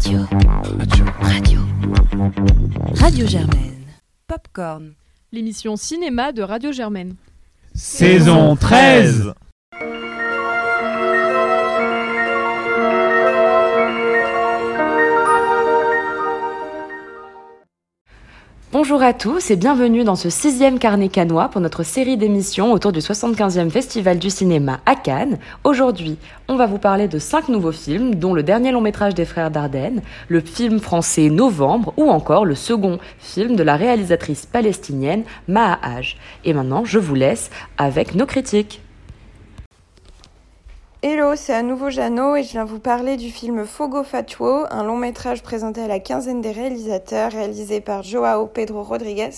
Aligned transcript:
Radio. 0.00 0.26
Radio. 0.30 1.04
Radio. 1.20 1.60
Radio 2.94 3.26
Germaine. 3.26 3.84
Popcorn. 4.26 4.94
L'émission 5.30 5.76
cinéma 5.76 6.32
de 6.32 6.40
Radio 6.42 6.72
Germaine. 6.72 7.16
Saison 7.74 8.56
13 8.56 9.34
Bonjour 18.82 19.02
à 19.02 19.12
tous 19.12 19.50
et 19.50 19.56
bienvenue 19.56 20.04
dans 20.04 20.16
ce 20.16 20.30
sixième 20.30 20.78
carnet 20.78 21.10
canois 21.10 21.50
pour 21.50 21.60
notre 21.60 21.82
série 21.82 22.16
d'émissions 22.16 22.72
autour 22.72 22.92
du 22.92 23.00
75e 23.00 23.68
Festival 23.68 24.18
du 24.18 24.30
cinéma 24.30 24.80
à 24.86 24.94
Cannes. 24.96 25.36
Aujourd'hui, 25.64 26.16
on 26.48 26.56
va 26.56 26.64
vous 26.64 26.78
parler 26.78 27.06
de 27.06 27.18
cinq 27.18 27.50
nouveaux 27.50 27.72
films, 27.72 28.14
dont 28.14 28.32
le 28.32 28.42
dernier 28.42 28.72
long 28.72 28.80
métrage 28.80 29.14
des 29.14 29.26
frères 29.26 29.50
Dardenne, 29.50 30.00
le 30.28 30.40
film 30.40 30.80
français 30.80 31.28
Novembre 31.28 31.92
ou 31.98 32.08
encore 32.08 32.46
le 32.46 32.54
second 32.54 32.98
film 33.18 33.54
de 33.54 33.62
la 33.62 33.76
réalisatrice 33.76 34.46
palestinienne 34.46 35.24
Maha 35.46 35.78
Haj. 35.82 36.16
Et 36.46 36.54
maintenant, 36.54 36.86
je 36.86 36.98
vous 36.98 37.14
laisse 37.14 37.50
avec 37.76 38.14
nos 38.14 38.24
critiques. 38.24 38.80
Hello, 41.02 41.34
c'est 41.34 41.54
à 41.54 41.62
nouveau 41.62 41.88
Jeannot 41.88 42.36
et 42.36 42.42
je 42.42 42.50
viens 42.50 42.66
vous 42.66 42.78
parler 42.78 43.16
du 43.16 43.30
film 43.30 43.64
Fogo 43.64 44.04
Fatuo, 44.04 44.66
un 44.70 44.84
long 44.84 44.98
métrage 44.98 45.42
présenté 45.42 45.80
à 45.80 45.88
la 45.88 45.98
quinzaine 45.98 46.42
des 46.42 46.52
réalisateurs, 46.52 47.32
réalisé 47.32 47.80
par 47.80 48.02
Joao 48.02 48.46
Pedro 48.46 48.82
Rodrigues, 48.82 49.32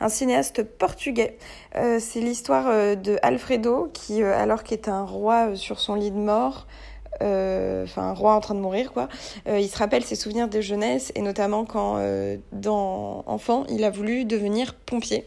un 0.00 0.10
cinéaste 0.10 0.62
portugais. 0.64 1.38
Euh, 1.76 1.98
c'est 1.98 2.20
l'histoire 2.20 2.66
euh, 2.68 2.94
de 2.94 3.16
Alfredo 3.22 3.88
qui, 3.94 4.22
euh, 4.22 4.38
alors 4.38 4.62
qu'il 4.62 4.76
est 4.76 4.90
un 4.90 5.02
roi 5.02 5.56
sur 5.56 5.80
son 5.80 5.94
lit 5.94 6.10
de 6.10 6.18
mort, 6.18 6.66
enfin 7.22 8.02
un 8.02 8.12
roi 8.12 8.34
en 8.34 8.40
train 8.40 8.54
de 8.54 8.60
mourir 8.60 8.92
quoi. 8.92 9.08
il 9.46 9.66
se 9.66 9.76
rappelle 9.76 10.04
ses 10.04 10.14
souvenirs 10.14 10.46
de 10.46 10.60
jeunesse 10.60 11.10
et 11.16 11.22
notamment 11.22 11.64
quand 11.64 12.00
dans 12.52 13.24
enfant 13.26 13.64
il 13.68 13.82
a 13.82 13.90
voulu 13.90 14.24
devenir 14.24 14.74
pompier. 14.74 15.26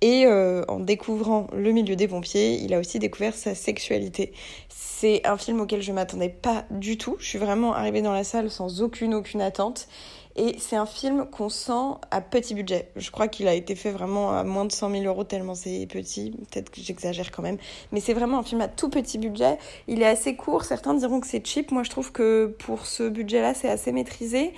Et 0.00 0.26
en 0.26 0.80
découvrant 0.80 1.46
le 1.54 1.72
milieu 1.72 1.96
des 1.96 2.08
pompiers, 2.08 2.60
il 2.62 2.74
a 2.74 2.78
aussi 2.78 2.98
découvert 2.98 3.34
sa 3.34 3.54
sexualité. 3.54 4.32
C'est 4.68 5.26
un 5.26 5.36
film 5.38 5.60
auquel 5.60 5.82
je 5.82 5.92
m'attendais 5.92 6.28
pas 6.28 6.64
du 6.70 6.98
tout. 6.98 7.16
Je 7.18 7.26
suis 7.26 7.38
vraiment 7.38 7.74
arrivée 7.74 8.02
dans 8.02 8.12
la 8.12 8.24
salle 8.24 8.50
sans 8.50 8.82
aucune, 8.82 9.14
aucune 9.14 9.40
attente. 9.40 9.88
Et 10.36 10.56
c'est 10.58 10.74
un 10.76 10.86
film 10.86 11.26
qu'on 11.30 11.48
sent 11.48 11.96
à 12.10 12.20
petit 12.20 12.54
budget. 12.54 12.90
Je 12.96 13.10
crois 13.12 13.28
qu'il 13.28 13.46
a 13.46 13.54
été 13.54 13.76
fait 13.76 13.92
vraiment 13.92 14.36
à 14.36 14.42
moins 14.42 14.64
de 14.64 14.72
100 14.72 14.90
000 14.90 15.04
euros 15.04 15.22
tellement 15.22 15.54
c'est 15.54 15.86
petit. 15.86 16.32
Peut-être 16.50 16.70
que 16.70 16.80
j'exagère 16.80 17.30
quand 17.30 17.42
même. 17.42 17.56
Mais 17.92 18.00
c'est 18.00 18.14
vraiment 18.14 18.38
un 18.38 18.42
film 18.42 18.60
à 18.60 18.66
tout 18.68 18.88
petit 18.88 19.18
budget. 19.18 19.58
Il 19.86 20.02
est 20.02 20.06
assez 20.06 20.34
court. 20.34 20.64
Certains 20.64 20.94
diront 20.94 21.20
que 21.20 21.28
c'est 21.28 21.46
cheap. 21.46 21.70
Moi, 21.70 21.84
je 21.84 21.90
trouve 21.90 22.10
que 22.10 22.46
pour 22.58 22.86
ce 22.86 23.08
budget-là, 23.08 23.54
c'est 23.54 23.70
assez 23.70 23.92
maîtrisé. 23.92 24.52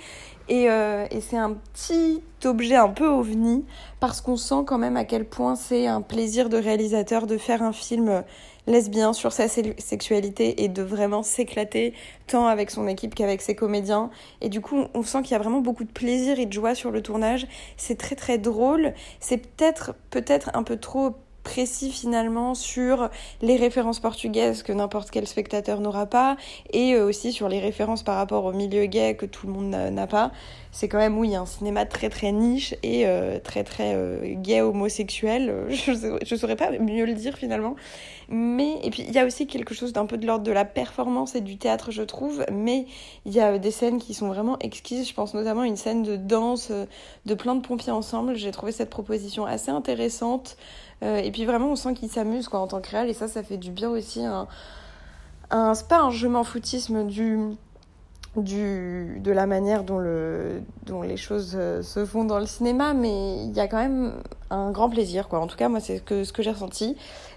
Et, 0.49 0.69
euh, 0.69 1.05
et 1.11 1.21
c'est 1.21 1.37
un 1.37 1.53
petit 1.53 2.21
objet 2.45 2.75
un 2.75 2.89
peu 2.89 3.07
ovni 3.07 3.65
parce 3.99 4.21
qu'on 4.21 4.37
sent 4.37 4.63
quand 4.65 4.77
même 4.77 4.95
à 4.95 5.03
quel 5.03 5.25
point 5.25 5.55
c'est 5.55 5.87
un 5.87 6.01
plaisir 6.01 6.49
de 6.49 6.57
réalisateur 6.57 7.27
de 7.27 7.37
faire 7.37 7.61
un 7.61 7.73
film 7.73 8.23
lesbien 8.67 9.13
sur 9.13 9.31
sa 9.31 9.47
sexualité 9.47 10.63
et 10.63 10.67
de 10.67 10.83
vraiment 10.83 11.23
s'éclater 11.23 11.93
tant 12.27 12.47
avec 12.47 12.69
son 12.69 12.87
équipe 12.87 13.15
qu'avec 13.15 13.41
ses 13.41 13.55
comédiens. 13.55 14.09
Et 14.41 14.49
du 14.49 14.61
coup, 14.61 14.85
on 14.93 15.03
sent 15.03 15.21
qu'il 15.23 15.31
y 15.31 15.35
a 15.35 15.39
vraiment 15.39 15.61
beaucoup 15.61 15.85
de 15.85 15.91
plaisir 15.91 16.39
et 16.39 16.45
de 16.45 16.53
joie 16.53 16.75
sur 16.75 16.91
le 16.91 17.01
tournage. 17.01 17.47
C'est 17.77 17.97
très 17.97 18.15
très 18.15 18.37
drôle. 18.37 18.93
C'est 19.19 19.37
peut-être 19.37 19.95
peut-être 20.11 20.51
un 20.53 20.63
peu 20.63 20.77
trop 20.77 21.15
précis 21.47 21.91
finalement 21.91 22.55
sur 22.55 23.09
les 23.41 23.55
références 23.55 24.01
portugaises 24.01 24.63
que 24.63 24.73
n'importe 24.73 25.11
quel 25.11 25.25
spectateur 25.25 25.79
n'aura 25.79 26.05
pas 26.05 26.35
et 26.73 26.93
euh, 26.93 27.07
aussi 27.07 27.31
sur 27.31 27.47
les 27.47 27.61
références 27.61 28.03
par 28.03 28.17
rapport 28.17 28.43
au 28.43 28.51
milieu 28.51 28.85
gay 28.85 29.15
que 29.15 29.25
tout 29.25 29.47
le 29.47 29.53
monde 29.53 29.69
n'a 29.69 30.07
pas. 30.07 30.31
C'est 30.79 30.89
quand 30.89 30.99
même, 30.99 31.17
oui, 31.17 31.35
un 31.35 31.47
cinéma 31.47 31.87
très 31.87 32.07
très 32.07 32.31
niche 32.31 32.75
et 32.83 33.07
euh, 33.07 33.39
très 33.39 33.63
très 33.63 33.95
euh, 33.95 34.35
gay 34.35 34.61
homosexuel. 34.61 35.65
Je, 35.69 36.19
je 36.23 36.35
saurais 36.35 36.55
pas 36.55 36.69
mieux 36.69 37.03
le 37.03 37.15
dire 37.15 37.35
finalement. 37.35 37.75
Mais, 38.29 38.79
et 38.83 38.91
puis 38.91 39.03
il 39.07 39.11
y 39.11 39.17
a 39.17 39.25
aussi 39.25 39.47
quelque 39.47 39.73
chose 39.73 39.91
d'un 39.91 40.05
peu 40.05 40.19
de 40.19 40.27
l'ordre 40.27 40.43
de 40.43 40.51
la 40.51 40.65
performance 40.65 41.33
et 41.33 41.41
du 41.41 41.57
théâtre, 41.57 41.89
je 41.89 42.03
trouve. 42.03 42.45
Mais 42.51 42.85
il 43.25 43.33
y 43.33 43.39
a 43.39 43.57
des 43.57 43.71
scènes 43.71 43.97
qui 43.97 44.13
sont 44.13 44.27
vraiment 44.27 44.59
exquises. 44.59 45.09
Je 45.09 45.15
pense 45.15 45.33
notamment 45.33 45.61
à 45.61 45.65
une 45.65 45.77
scène 45.77 46.03
de 46.03 46.15
danse 46.15 46.71
de 47.25 47.33
plein 47.33 47.55
de 47.55 47.61
pompiers 47.61 47.91
ensemble. 47.91 48.35
J'ai 48.35 48.51
trouvé 48.51 48.71
cette 48.71 48.91
proposition 48.91 49.47
assez 49.47 49.71
intéressante. 49.71 50.57
Euh, 51.01 51.17
et 51.17 51.31
puis 51.31 51.45
vraiment, 51.45 51.71
on 51.71 51.75
sent 51.75 51.95
qu'ils 51.95 52.11
s'amusent 52.11 52.49
quoi, 52.49 52.59
en 52.59 52.67
tant 52.67 52.81
que 52.81 52.91
réel. 52.91 53.09
Et 53.09 53.15
ça, 53.15 53.27
ça 53.27 53.41
fait 53.41 53.57
du 53.57 53.71
bien 53.71 53.89
aussi. 53.89 54.23
Un, 54.23 55.73
c'est 55.73 55.87
pas 55.87 56.01
un 56.01 56.11
je 56.11 56.27
m'en 56.27 56.43
foutisme 56.43 57.07
du, 57.07 57.57
du, 58.41 59.19
de 59.19 59.31
la 59.31 59.45
manière 59.45 59.83
dont, 59.83 59.99
le, 59.99 60.61
dont 60.85 61.01
les 61.01 61.17
choses 61.17 61.53
euh, 61.55 61.81
se 61.81 62.05
font 62.05 62.25
dans 62.25 62.39
le 62.39 62.45
cinéma, 62.45 62.93
mais 62.93 63.43
il 63.45 63.51
y 63.51 63.59
a 63.59 63.67
quand 63.67 63.77
même 63.77 64.13
un 64.49 64.71
grand 64.71 64.89
plaisir. 64.89 65.27
Quoi. 65.27 65.39
En 65.39 65.47
tout 65.47 65.57
cas, 65.57 65.69
moi, 65.69 65.79
c'est 65.79 65.97
ce 65.97 66.01
que, 66.01 66.23
ce 66.23 66.33
que 66.33 66.43
j'ai 66.43 66.51
ressenti 66.51 66.95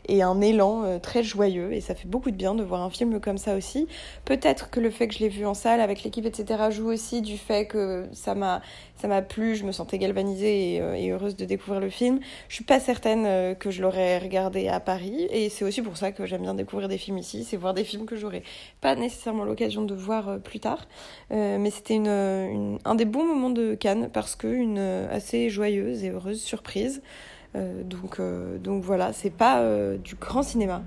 et 0.09 0.22
un 0.22 0.41
élan 0.41 0.84
euh, 0.84 0.99
très 0.99 1.22
joyeux. 1.22 1.72
Et 1.72 1.81
ça 1.81 1.94
fait 1.94 2.09
beaucoup 2.09 2.31
de 2.31 2.37
bien 2.37 2.55
de 2.55 2.62
voir 2.62 2.83
un 2.83 2.91
film 2.91 3.21
comme 3.21 3.38
ça 3.38 3.56
aussi. 3.56 3.87
Peut-être 4.25 4.71
que 4.71 4.81
le 4.81 4.91
fait 4.91 5.09
que 5.09 5.15
je 5.15 5.21
l'ai 5.21 5.28
vu 5.28 5.47
en 5.47 5.55
salle 5.55 5.81
avec 5.81 6.03
l'équipe, 6.03 6.27
etc., 6.27 6.71
joue 6.71 6.88
aussi 6.88 7.22
du 7.22 7.38
fait 7.38 7.66
que 7.66 8.06
ça 8.12 8.34
m'a 8.34 8.62
ça 8.97 9.09
m'a 9.09 9.22
plu, 9.22 9.55
je 9.55 9.65
me 9.65 9.72
sentais 9.72 9.97
galvanisée 9.97 10.75
et, 10.75 10.83
euh, 10.83 11.15
heureuse 11.15 11.34
de 11.34 11.47
découvrir 11.47 11.81
le 11.81 11.89
film. 11.89 12.21
Je 12.49 12.56
suis 12.56 12.65
pas 12.65 12.78
certaine 12.81 13.25
euh, 13.25 13.55
que 13.55 13.71
je 13.71 13.81
l'aurais 13.81 14.19
regardé 14.19 14.69
à 14.69 14.78
Paris. 14.78 15.27
Et 15.31 15.49
c'est 15.49 15.65
aussi 15.65 15.81
pour 15.81 15.97
ça 15.97 16.12
que 16.12 16.27
j'aime 16.27 16.43
bien 16.43 16.53
découvrir 16.53 16.87
des 16.87 16.99
films 16.99 17.16
ici. 17.16 17.44
C'est 17.44 17.56
voir 17.56 17.72
des 17.72 17.84
films 17.84 18.05
que 18.05 18.16
j'aurais 18.16 18.43
pas 18.83 18.94
nécessairement 18.97 19.44
l'occasion 19.44 19.83
de 19.83 19.94
voir 19.94 20.39
plus 20.41 20.60
tard. 20.60 20.87
mais 21.31 21.71
c'était 21.71 21.94
une, 21.94 22.78
un 22.84 22.94
des 22.94 23.06
bons 23.06 23.25
moments 23.25 23.50
de 23.50 23.75
Cannes 23.75 24.10
parce 24.12 24.37
que 24.37 24.47
une 24.47 24.78
assez 24.78 25.49
joyeuse 25.49 26.05
et 26.05 26.10
heureuse 26.10 26.43
surprise. 26.43 27.00
Euh, 27.56 27.83
donc, 27.83 28.21
euh, 28.21 28.59
donc 28.59 28.83
voilà, 28.83 29.12
c'est 29.12 29.31
pas 29.31 29.61
euh, 29.61 29.97
du 29.97 30.15
grand 30.15 30.43
cinéma, 30.43 30.83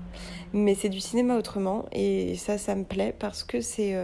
mais 0.52 0.74
c'est 0.74 0.88
du 0.88 1.00
cinéma 1.00 1.36
autrement. 1.36 1.86
Et 1.92 2.36
ça, 2.36 2.58
ça 2.58 2.74
me 2.74 2.84
plaît 2.84 3.14
parce 3.18 3.44
que 3.44 3.60
c'est 3.60 3.96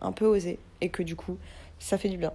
un 0.00 0.12
peu 0.12 0.26
osé 0.26 0.58
et 0.80 0.88
que 0.88 1.02
du 1.02 1.16
coup, 1.16 1.36
ça 1.78 1.98
fait 1.98 2.08
du 2.08 2.18
bien. 2.18 2.32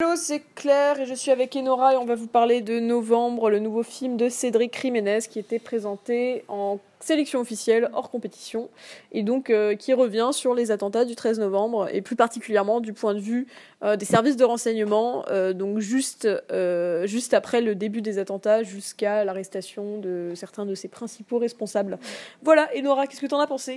Hello, 0.00 0.14
c'est 0.14 0.42
Claire 0.54 1.00
et 1.00 1.06
je 1.06 1.14
suis 1.14 1.32
avec 1.32 1.56
Enora 1.56 1.94
et 1.94 1.96
on 1.96 2.04
va 2.04 2.14
vous 2.14 2.28
parler 2.28 2.60
de 2.60 2.78
Novembre, 2.78 3.50
le 3.50 3.58
nouveau 3.58 3.82
film 3.82 4.16
de 4.16 4.28
Cédric 4.28 4.80
Jiménez 4.80 5.18
qui 5.28 5.40
était 5.40 5.58
présenté 5.58 6.44
en 6.46 6.78
sélection 7.00 7.40
officielle 7.40 7.88
hors 7.92 8.10
compétition 8.10 8.68
et 9.12 9.22
donc 9.22 9.50
euh, 9.50 9.74
qui 9.74 9.92
revient 9.92 10.30
sur 10.32 10.54
les 10.54 10.70
attentats 10.70 11.04
du 11.04 11.14
13 11.14 11.38
novembre 11.38 11.88
et 11.92 12.02
plus 12.02 12.16
particulièrement 12.16 12.80
du 12.80 12.92
point 12.92 13.14
de 13.14 13.20
vue 13.20 13.46
euh, 13.82 13.96
des 13.96 14.04
services 14.04 14.36
de 14.36 14.44
renseignement 14.44 15.24
euh, 15.28 15.52
donc 15.52 15.78
juste 15.78 16.28
juste 17.04 17.34
après 17.34 17.60
le 17.60 17.74
début 17.74 18.02
des 18.02 18.18
attentats 18.18 18.62
jusqu'à 18.62 19.24
l'arrestation 19.24 19.98
de 19.98 20.32
certains 20.34 20.66
de 20.66 20.74
ses 20.74 20.88
principaux 20.88 21.38
responsables. 21.38 21.98
Voilà, 22.42 22.68
Enora, 22.76 23.06
qu'est-ce 23.06 23.20
que 23.20 23.26
tu 23.26 23.34
en 23.34 23.40
as 23.40 23.46
pensé? 23.46 23.76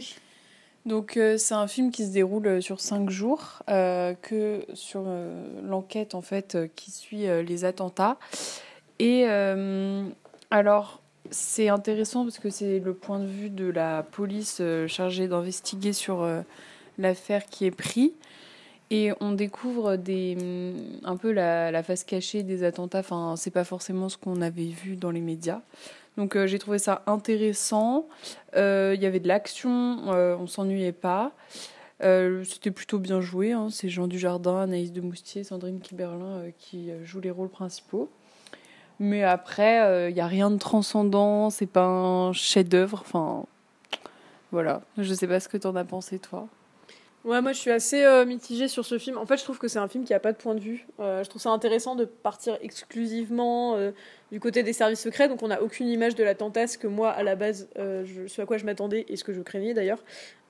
Donc 0.86 1.20
c'est 1.38 1.54
un 1.54 1.68
film 1.68 1.92
qui 1.92 2.06
se 2.06 2.12
déroule 2.12 2.62
sur 2.62 2.80
cinq 2.80 3.10
jours, 3.10 3.62
que 3.68 4.66
sur 4.74 5.06
l'enquête 5.64 6.16
en 6.16 6.22
fait 6.22 6.58
qui 6.76 6.92
suit 6.92 7.28
les 7.44 7.66
attentats. 7.66 8.18
Et 9.00 9.26
alors 10.50 11.01
c'est 11.32 11.70
intéressant 11.70 12.24
parce 12.24 12.40
que 12.40 12.50
c'est 12.50 12.80
le 12.80 12.94
point 12.94 13.20
de 13.20 13.26
vue 13.26 13.50
de 13.50 13.66
la 13.66 14.04
police 14.04 14.62
chargée 14.88 15.28
d'investiguer 15.28 15.94
sur 15.94 16.28
l'affaire 16.98 17.46
qui 17.46 17.66
est 17.66 17.72
pris. 17.72 18.14
Et 18.90 19.14
on 19.22 19.32
découvre 19.32 19.96
des, 19.96 20.38
un 21.06 21.16
peu 21.16 21.32
la, 21.32 21.72
la 21.72 21.82
face 21.82 22.04
cachée 22.04 22.44
des 22.44 22.64
attentats. 22.64 23.00
Enfin, 23.00 23.36
c'est 23.38 23.50
pas 23.52 23.64
forcément 23.64 24.10
ce 24.10 24.18
qu'on 24.18 24.42
avait 24.42 24.66
vu 24.66 24.98
dans 24.98 25.12
les 25.12 25.22
médias. 25.22 25.62
Donc 26.18 26.36
euh, 26.36 26.48
j'ai 26.48 26.60
trouvé 26.60 26.78
ça 26.78 27.04
intéressant. 27.08 28.08
Euh, 28.56 28.94
il 28.96 29.02
y 29.02 29.06
avait 29.06 29.20
de 29.20 29.28
l'action, 29.28 30.12
euh, 30.14 30.36
on 30.38 30.48
s'ennuyait 30.48 30.92
pas. 30.92 31.32
C'était 32.02 32.72
plutôt 32.72 32.98
bien 32.98 33.22
joué. 33.22 33.52
Hein. 33.52 33.68
C'est 33.70 33.88
Jean 33.88 34.08
Dujardin, 34.08 34.62
Anaïs 34.62 34.92
de 34.92 35.02
Moustier, 35.02 35.44
Sandrine 35.44 35.80
Kiberlin 35.80 36.46
qui 36.58 36.90
jouent 37.04 37.20
les 37.20 37.30
rôles 37.30 37.50
principaux. 37.50 38.10
Mais 39.02 39.24
après, 39.24 40.10
il 40.10 40.14
n'y 40.14 40.22
a 40.22 40.28
rien 40.28 40.50
de 40.50 40.58
transcendant. 40.58 41.50
C'est 41.50 41.66
pas 41.66 41.86
un 41.86 42.32
chef-d'œuvre. 42.34 43.04
Enfin, 43.06 43.46
voilà. 44.52 44.82
Je 44.98 45.14
sais 45.14 45.28
pas 45.28 45.40
ce 45.40 45.50
que 45.50 45.58
tu 45.58 45.68
en 45.68 45.76
as 45.76 45.84
pensé 45.84 46.20
toi. 46.20 46.48
Ouais, 47.24 47.40
moi 47.40 47.52
je 47.54 47.60
suis 47.60 47.70
assez 47.70 48.04
euh, 48.04 48.26
mitigée 48.26 48.68
sur 48.68 48.84
ce 48.84 48.98
film. 48.98 49.18
En 49.18 49.28
fait, 49.28 49.38
je 49.38 49.44
trouve 49.44 49.60
que 49.60 49.68
c'est 49.68 49.78
un 49.78 49.88
film 49.88 50.04
qui 50.04 50.14
a 50.14 50.20
pas 50.20 50.32
de 50.32 50.38
point 50.38 50.56
de 50.56 50.60
vue. 50.60 50.88
Euh, 51.00 51.24
je 51.24 51.30
trouve 51.30 51.42
ça 51.42 51.52
intéressant 51.52 51.96
de 51.96 52.06
partir 52.06 52.58
exclusivement 52.62 53.76
euh, 53.76 53.92
du 54.32 54.40
côté 54.40 54.64
des 54.64 54.74
services 54.74 55.02
secrets. 55.02 55.28
Donc, 55.28 55.44
on 55.44 55.50
n'a 55.50 55.62
aucune 55.62 55.88
image 55.88 56.16
de 56.16 56.24
la 56.24 56.34
tentasse 56.34 56.78
que 56.78 56.88
moi, 56.88 57.12
à 57.12 57.22
la 57.22 57.36
base, 57.36 57.70
je, 57.76 58.26
ce 58.28 58.42
à 58.42 58.46
quoi 58.48 58.58
je 58.58 58.66
m'attendais 58.66 59.06
et 59.08 59.18
ce 59.18 59.24
que 59.24 59.34
je 59.34 59.42
craignais 59.42 59.76
d'ailleurs. 59.76 60.00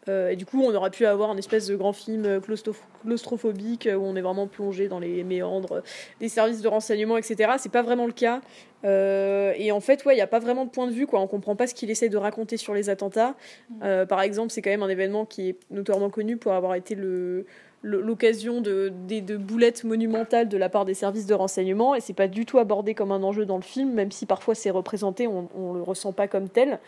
Euh, 0.09 0.29
et 0.29 0.35
du 0.35 0.45
coup, 0.45 0.63
on 0.63 0.73
aurait 0.73 0.89
pu 0.89 1.05
avoir 1.05 1.29
un 1.29 1.37
espèce 1.37 1.67
de 1.67 1.75
grand 1.75 1.93
film 1.93 2.25
euh, 2.25 2.39
claustrophobique 2.39 3.87
euh, 3.87 3.95
où 3.95 4.03
on 4.03 4.15
est 4.15 4.21
vraiment 4.21 4.47
plongé 4.47 4.87
dans 4.87 4.99
les 4.99 5.23
méandres 5.23 5.83
des 6.19 6.29
services 6.29 6.61
de 6.61 6.67
renseignement, 6.67 7.17
etc. 7.17 7.53
C'est 7.59 7.71
pas 7.71 7.83
vraiment 7.83 8.07
le 8.07 8.13
cas. 8.13 8.41
et 8.83 9.71
en 9.71 9.79
fait, 9.79 10.03
ouais, 10.05 10.13
il 10.13 10.17
n'y 10.17 10.23
a 10.23 10.27
pas 10.27 10.39
vraiment 10.39 10.65
de 10.65 10.71
point 10.71 10.87
de 10.87 10.91
vue, 10.91 11.05
quoi. 11.05 11.19
On 11.19 11.27
comprend 11.27 11.55
pas 11.55 11.67
ce 11.67 11.75
qu'il 11.75 11.91
essaie 11.91 12.09
de 12.09 12.17
raconter 12.17 12.57
sur 12.57 12.73
les 12.73 12.89
attentats. 12.89 13.35
Mm. 13.69 14.05
par 14.07 14.21
exemple, 14.21 14.51
c'est 14.51 14.61
quand 14.61 14.71
même 14.71 14.83
un 14.83 14.89
événement 14.89 15.25
qui 15.25 15.49
est 15.49 15.57
notoirement 15.69 16.09
connu 16.09 16.37
pour 16.37 16.53
avoir 16.53 16.73
été 16.75 16.95
le, 16.95 17.45
l'occasion 17.83 18.61
de, 18.61 18.93
de, 19.07 19.37
boulettes 19.37 19.83
monumentales 19.83 20.47
de 20.47 20.57
la 20.57 20.69
part 20.69 20.85
des 20.85 20.93
services 20.93 21.25
de 21.25 21.33
renseignement 21.33 21.95
et 21.95 21.99
c'est 21.99 22.13
pas 22.13 22.27
du 22.27 22.45
tout 22.45 22.59
abordé 22.59 22.93
comme 22.93 23.11
un 23.11 23.23
enjeu 23.23 23.45
dans 23.45 23.55
le 23.55 23.63
film, 23.63 23.91
même 23.93 24.11
si 24.11 24.25
parfois 24.25 24.53
c'est 24.53 24.69
représenté, 24.69 25.27
on, 25.27 25.49
on 25.55 25.73
le 25.73 25.81
ressent 25.81 26.11
pas 26.11 26.27
comme 26.27 26.47
tel. 26.47 26.79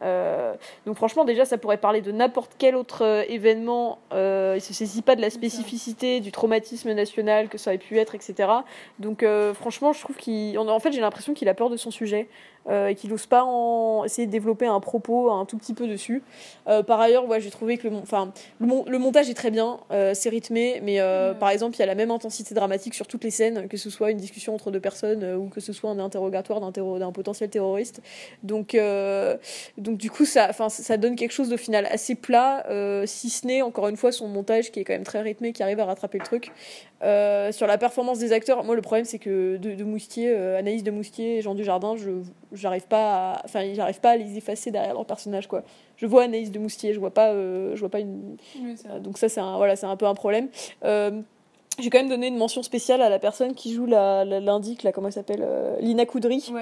Euh, 0.00 0.54
donc 0.86 0.96
franchement 0.96 1.24
déjà 1.24 1.44
ça 1.44 1.58
pourrait 1.58 1.78
parler 1.78 2.00
de 2.00 2.12
n'importe 2.12 2.52
quel 2.56 2.76
autre 2.76 3.04
euh, 3.04 3.24
événement, 3.28 3.98
euh, 4.12 4.54
il 4.56 4.60
se 4.60 4.72
saisit 4.72 5.02
pas 5.02 5.16
de 5.16 5.20
la 5.20 5.30
spécificité 5.30 6.20
du 6.20 6.30
traumatisme 6.30 6.92
national 6.92 7.48
que 7.48 7.58
ça 7.58 7.70
aurait 7.70 7.78
pu 7.78 7.98
être, 7.98 8.14
etc. 8.14 8.48
Donc 9.00 9.22
euh, 9.22 9.54
franchement 9.54 9.92
je 9.92 10.00
trouve 10.00 10.16
qu'il, 10.16 10.56
en 10.58 10.78
fait 10.78 10.92
j'ai 10.92 11.00
l'impression 11.00 11.34
qu'il 11.34 11.48
a 11.48 11.54
peur 11.54 11.68
de 11.68 11.76
son 11.76 11.90
sujet. 11.90 12.28
Euh, 12.68 12.88
et 12.88 12.94
qu'il 12.94 13.08
n'ose 13.10 13.26
pas 13.26 13.44
en 13.44 14.04
essayer 14.04 14.26
de 14.26 14.32
développer 14.32 14.66
un 14.66 14.80
propos 14.80 15.30
un 15.30 15.46
tout 15.46 15.56
petit 15.56 15.72
peu 15.72 15.86
dessus. 15.86 16.22
Euh, 16.66 16.82
par 16.82 17.00
ailleurs, 17.00 17.26
ouais, 17.26 17.40
j'ai 17.40 17.50
trouvé 17.50 17.78
que 17.78 17.88
le, 17.88 17.96
enfin, 17.96 18.32
le, 18.60 18.98
montage 18.98 19.30
est 19.30 19.34
très 19.34 19.50
bien, 19.50 19.78
euh, 19.90 20.12
c'est 20.14 20.28
rythmé, 20.28 20.80
mais 20.82 20.98
par 21.40 21.48
exemple, 21.50 21.76
il 21.76 21.80
y 21.80 21.82
a 21.82 21.86
la 21.86 21.94
même 21.94 22.10
intensité 22.10 22.54
dramatique 22.54 22.94
sur 22.94 23.06
toutes 23.06 23.24
les 23.24 23.30
scènes, 23.30 23.68
que 23.68 23.76
ce 23.76 23.88
soit 23.88 24.10
une 24.10 24.18
discussion 24.18 24.54
entre 24.54 24.70
deux 24.70 24.80
personnes 24.80 25.24
ou 25.34 25.48
que 25.48 25.60
ce 25.60 25.72
soit 25.72 25.90
un 25.90 25.98
interrogatoire 25.98 26.60
d'un, 26.60 27.12
potentiel 27.12 27.48
terroriste. 27.48 28.02
Donc, 28.42 28.76
donc 29.78 29.96
du 29.96 30.10
coup, 30.10 30.24
ça, 30.24 30.52
ça 30.52 30.96
donne 30.96 31.16
quelque 31.16 31.32
chose 31.32 31.52
au 31.52 31.56
final 31.56 31.86
assez 31.90 32.14
plat, 32.14 32.66
si 33.06 33.30
ce 33.30 33.46
n'est 33.46 33.62
encore 33.62 33.88
une 33.88 33.96
fois 33.96 34.12
son 34.12 34.28
montage 34.28 34.70
qui 34.70 34.80
est 34.80 34.84
quand 34.84 34.92
même 34.92 35.04
très 35.04 35.22
rythmé, 35.22 35.52
qui 35.52 35.62
arrive 35.62 35.80
à 35.80 35.86
rattraper 35.86 36.18
le 36.18 36.24
truc. 36.24 36.52
Euh, 37.04 37.52
sur 37.52 37.68
la 37.68 37.78
performance 37.78 38.18
des 38.18 38.32
acteurs, 38.32 38.64
moi 38.64 38.74
le 38.74 38.82
problème 38.82 39.04
c'est 39.04 39.20
que 39.20 39.56
de, 39.56 39.84
Moustier, 39.84 40.32
euh, 40.34 40.58
Anaïs 40.58 40.82
de 40.82 40.90
Moustier 40.90 41.38
et 41.38 41.42
Jean 41.42 41.54
Dujardin, 41.54 41.94
je 41.96 42.10
j'arrive 42.58 42.86
pas 42.86 43.32
à, 43.32 43.42
enfin 43.44 43.62
j'arrive 43.74 44.00
pas 44.00 44.10
à 44.10 44.16
les 44.16 44.36
effacer 44.36 44.70
derrière 44.70 44.94
leur 44.94 45.06
personnage 45.06 45.46
quoi. 45.46 45.62
Je 45.96 46.06
vois 46.06 46.24
Anaïs 46.24 46.50
de 46.50 46.58
Moustier, 46.58 46.92
je 46.92 47.00
vois 47.00 47.12
pas, 47.12 47.32
euh, 47.32 47.74
je 47.74 47.80
vois 47.80 47.88
pas 47.88 48.00
une. 48.00 48.36
donc 49.00 49.18
ça 49.18 49.28
c'est 49.28 49.40
un 49.40 49.56
voilà 49.56 49.76
c'est 49.76 49.86
un 49.86 49.96
peu 49.96 50.06
un 50.06 50.14
problème. 50.14 50.48
J'ai 51.80 51.90
quand 51.90 51.98
même 51.98 52.08
donné 52.08 52.26
une 52.26 52.36
mention 52.36 52.62
spéciale 52.62 53.02
à 53.02 53.08
la 53.08 53.18
personne 53.18 53.54
qui 53.54 53.72
joue 53.72 53.86
la, 53.86 54.24
l'indique, 54.24 54.82
là, 54.82 54.92
comment 54.92 55.06
elle 55.08 55.12
s'appelle 55.12 55.46
Lina 55.80 56.06
Coudry, 56.06 56.52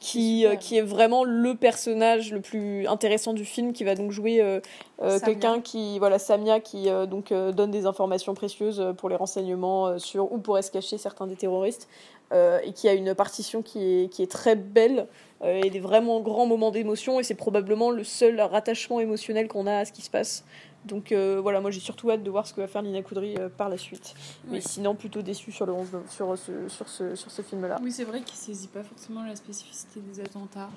qui, 0.00 0.44
qui 0.60 0.76
est 0.76 0.82
vraiment 0.82 1.24
le 1.24 1.54
personnage 1.54 2.32
le 2.32 2.40
plus 2.40 2.86
intéressant 2.86 3.32
du 3.32 3.44
film, 3.44 3.72
qui 3.72 3.84
va 3.84 3.94
donc 3.94 4.10
jouer 4.10 4.60
quelqu'un 5.24 5.60
qui, 5.60 5.98
voilà, 5.98 6.18
Samia, 6.18 6.60
qui 6.60 6.88
donc 7.08 7.32
donne 7.32 7.70
des 7.70 7.86
informations 7.86 8.34
précieuses 8.34 8.84
pour 8.98 9.08
les 9.08 9.16
renseignements 9.16 9.98
sur 9.98 10.30
où 10.30 10.38
pourraient 10.38 10.62
se 10.62 10.70
cacher 10.70 10.98
certains 10.98 11.26
des 11.26 11.36
terroristes, 11.36 11.88
et 12.34 12.72
qui 12.74 12.88
a 12.88 12.92
une 12.92 13.14
partition 13.14 13.62
qui 13.62 14.02
est, 14.02 14.08
qui 14.12 14.22
est 14.22 14.30
très 14.30 14.56
belle, 14.56 15.06
et 15.44 15.70
des 15.70 15.80
vraiment 15.80 16.20
grands 16.20 16.46
moments 16.46 16.70
d'émotion, 16.70 17.18
et 17.18 17.22
c'est 17.22 17.34
probablement 17.34 17.90
le 17.90 18.04
seul 18.04 18.40
rattachement 18.40 19.00
émotionnel 19.00 19.48
qu'on 19.48 19.66
a 19.66 19.78
à 19.78 19.84
ce 19.84 19.92
qui 19.92 20.02
se 20.02 20.10
passe. 20.10 20.44
Donc 20.86 21.12
euh, 21.12 21.40
voilà, 21.40 21.60
moi 21.60 21.70
j'ai 21.70 21.80
surtout 21.80 22.10
hâte 22.10 22.22
de 22.22 22.30
voir 22.30 22.46
ce 22.46 22.54
que 22.54 22.60
va 22.60 22.68
faire 22.68 22.82
Nina 22.82 23.02
Coudry 23.02 23.36
euh, 23.36 23.48
par 23.48 23.68
la 23.68 23.76
suite. 23.76 24.14
Mais 24.48 24.60
sinon, 24.60 24.94
plutôt 24.94 25.22
déçu 25.22 25.52
sur, 25.52 25.66
le 25.66 25.74
sur 26.08 26.38
ce, 26.38 26.68
sur 26.68 26.88
ce, 26.88 27.14
sur 27.14 27.30
ce 27.30 27.42
film-là. 27.42 27.78
Oui, 27.82 27.92
c'est 27.92 28.04
vrai 28.04 28.22
qu'il 28.22 28.36
saisit 28.36 28.68
pas 28.68 28.82
forcément 28.82 29.22
la 29.24 29.36
spécificité 29.36 30.00
des 30.00 30.20
attentats. 30.20 30.70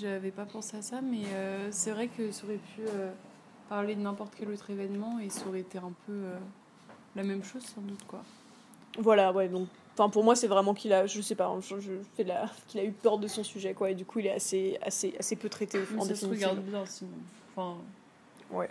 J'avais 0.00 0.30
pas 0.30 0.44
pensé 0.44 0.76
à 0.76 0.82
ça, 0.82 1.00
mais 1.00 1.24
euh, 1.32 1.68
c'est 1.70 1.92
vrai 1.92 2.08
que 2.08 2.30
ça 2.32 2.44
aurait 2.44 2.56
pu 2.56 2.82
parler 3.68 3.94
de 3.94 4.00
n'importe 4.00 4.34
quel 4.36 4.50
autre 4.50 4.70
événement 4.70 5.18
et 5.18 5.30
ça 5.30 5.46
aurait 5.48 5.60
été 5.60 5.78
un 5.78 5.92
peu 6.06 6.20
la 7.16 7.22
même 7.22 7.42
chose 7.42 7.62
sans 7.62 7.80
doute 7.80 8.04
quoi. 8.06 8.22
Voilà, 8.98 9.32
ouais, 9.32 9.48
donc 9.48 9.68
Enfin, 9.96 10.08
pour 10.08 10.24
moi, 10.24 10.34
c'est 10.34 10.48
vraiment 10.48 10.74
qu'il 10.74 10.92
a, 10.92 11.06
je 11.06 11.20
sais 11.20 11.36
pas, 11.36 11.56
je, 11.60 11.78
je 11.78 11.92
fais 12.16 12.24
la, 12.24 12.46
qu'il 12.66 12.80
a 12.80 12.84
eu 12.84 12.90
peur 12.90 13.16
de 13.18 13.28
son 13.28 13.44
sujet, 13.44 13.74
quoi. 13.74 13.90
Et 13.90 13.94
du 13.94 14.04
coup, 14.04 14.18
il 14.18 14.26
est 14.26 14.32
assez, 14.32 14.76
assez, 14.82 15.14
assez 15.20 15.36
peu 15.36 15.48
traité 15.48 15.78
en 15.96 16.04
ça 16.04 16.16
se 16.16 16.26
regarde 16.26 16.58
bien, 16.58 16.84
sinon. 16.84 17.12
Enfin, 17.54 17.76
ouais. 18.50 18.68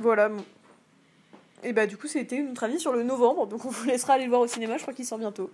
Voilà. 0.00 0.30
Et 1.62 1.72
bah 1.72 1.86
du 1.86 1.96
coup 1.96 2.08
c'était 2.08 2.42
notre 2.42 2.64
avis 2.64 2.78
sur 2.78 2.92
le 2.92 3.02
novembre, 3.02 3.46
donc 3.46 3.64
on 3.64 3.70
vous 3.70 3.86
laissera 3.86 4.14
aller 4.14 4.24
le 4.24 4.28
voir 4.28 4.42
au 4.42 4.46
cinéma, 4.46 4.76
je 4.76 4.82
crois 4.82 4.92
qu'il 4.92 5.06
sort 5.06 5.18
bientôt. 5.18 5.50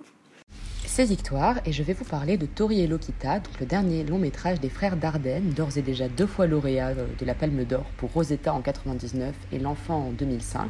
C'est 0.86 1.04
Victoire 1.04 1.60
et 1.64 1.70
je 1.70 1.84
vais 1.84 1.92
vous 1.92 2.04
parler 2.04 2.36
de 2.36 2.46
Tori 2.46 2.80
et 2.80 2.88
Lokita, 2.88 3.38
donc 3.38 3.60
le 3.60 3.64
dernier 3.66 4.02
long 4.02 4.18
métrage 4.18 4.58
des 4.58 4.68
frères 4.68 4.96
Dardenne, 4.96 5.50
d'ores 5.50 5.78
et 5.78 5.82
déjà 5.82 6.08
deux 6.08 6.26
fois 6.26 6.48
lauréat 6.48 6.88
euh, 6.88 7.06
de 7.16 7.24
la 7.24 7.34
Palme 7.34 7.64
d'Or 7.64 7.84
pour 7.96 8.12
Rosetta 8.12 8.52
en 8.52 8.60
99 8.60 9.32
et 9.52 9.60
L'Enfant 9.60 10.08
en 10.08 10.10
2005. 10.10 10.68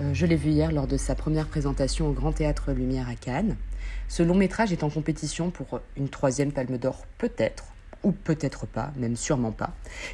Euh, 0.00 0.14
je 0.14 0.26
l'ai 0.26 0.36
vu 0.36 0.50
hier 0.50 0.70
lors 0.70 0.86
de 0.86 0.96
sa 0.96 1.16
première 1.16 1.48
présentation 1.48 2.08
au 2.08 2.12
Grand 2.12 2.30
Théâtre 2.30 2.70
Lumière 2.70 3.08
à 3.08 3.16
Cannes. 3.16 3.56
Ce 4.06 4.22
long 4.22 4.36
métrage 4.36 4.72
est 4.72 4.84
en 4.84 4.90
compétition 4.90 5.50
pour 5.50 5.80
une 5.96 6.08
troisième 6.08 6.52
Palme 6.52 6.78
d'Or 6.78 7.04
peut-être, 7.18 7.64
ou 8.02 8.12
peut-être 8.12 8.66
pas, 8.66 8.92
même 8.96 9.16
sûrement 9.16 9.52
pas. 9.52 9.70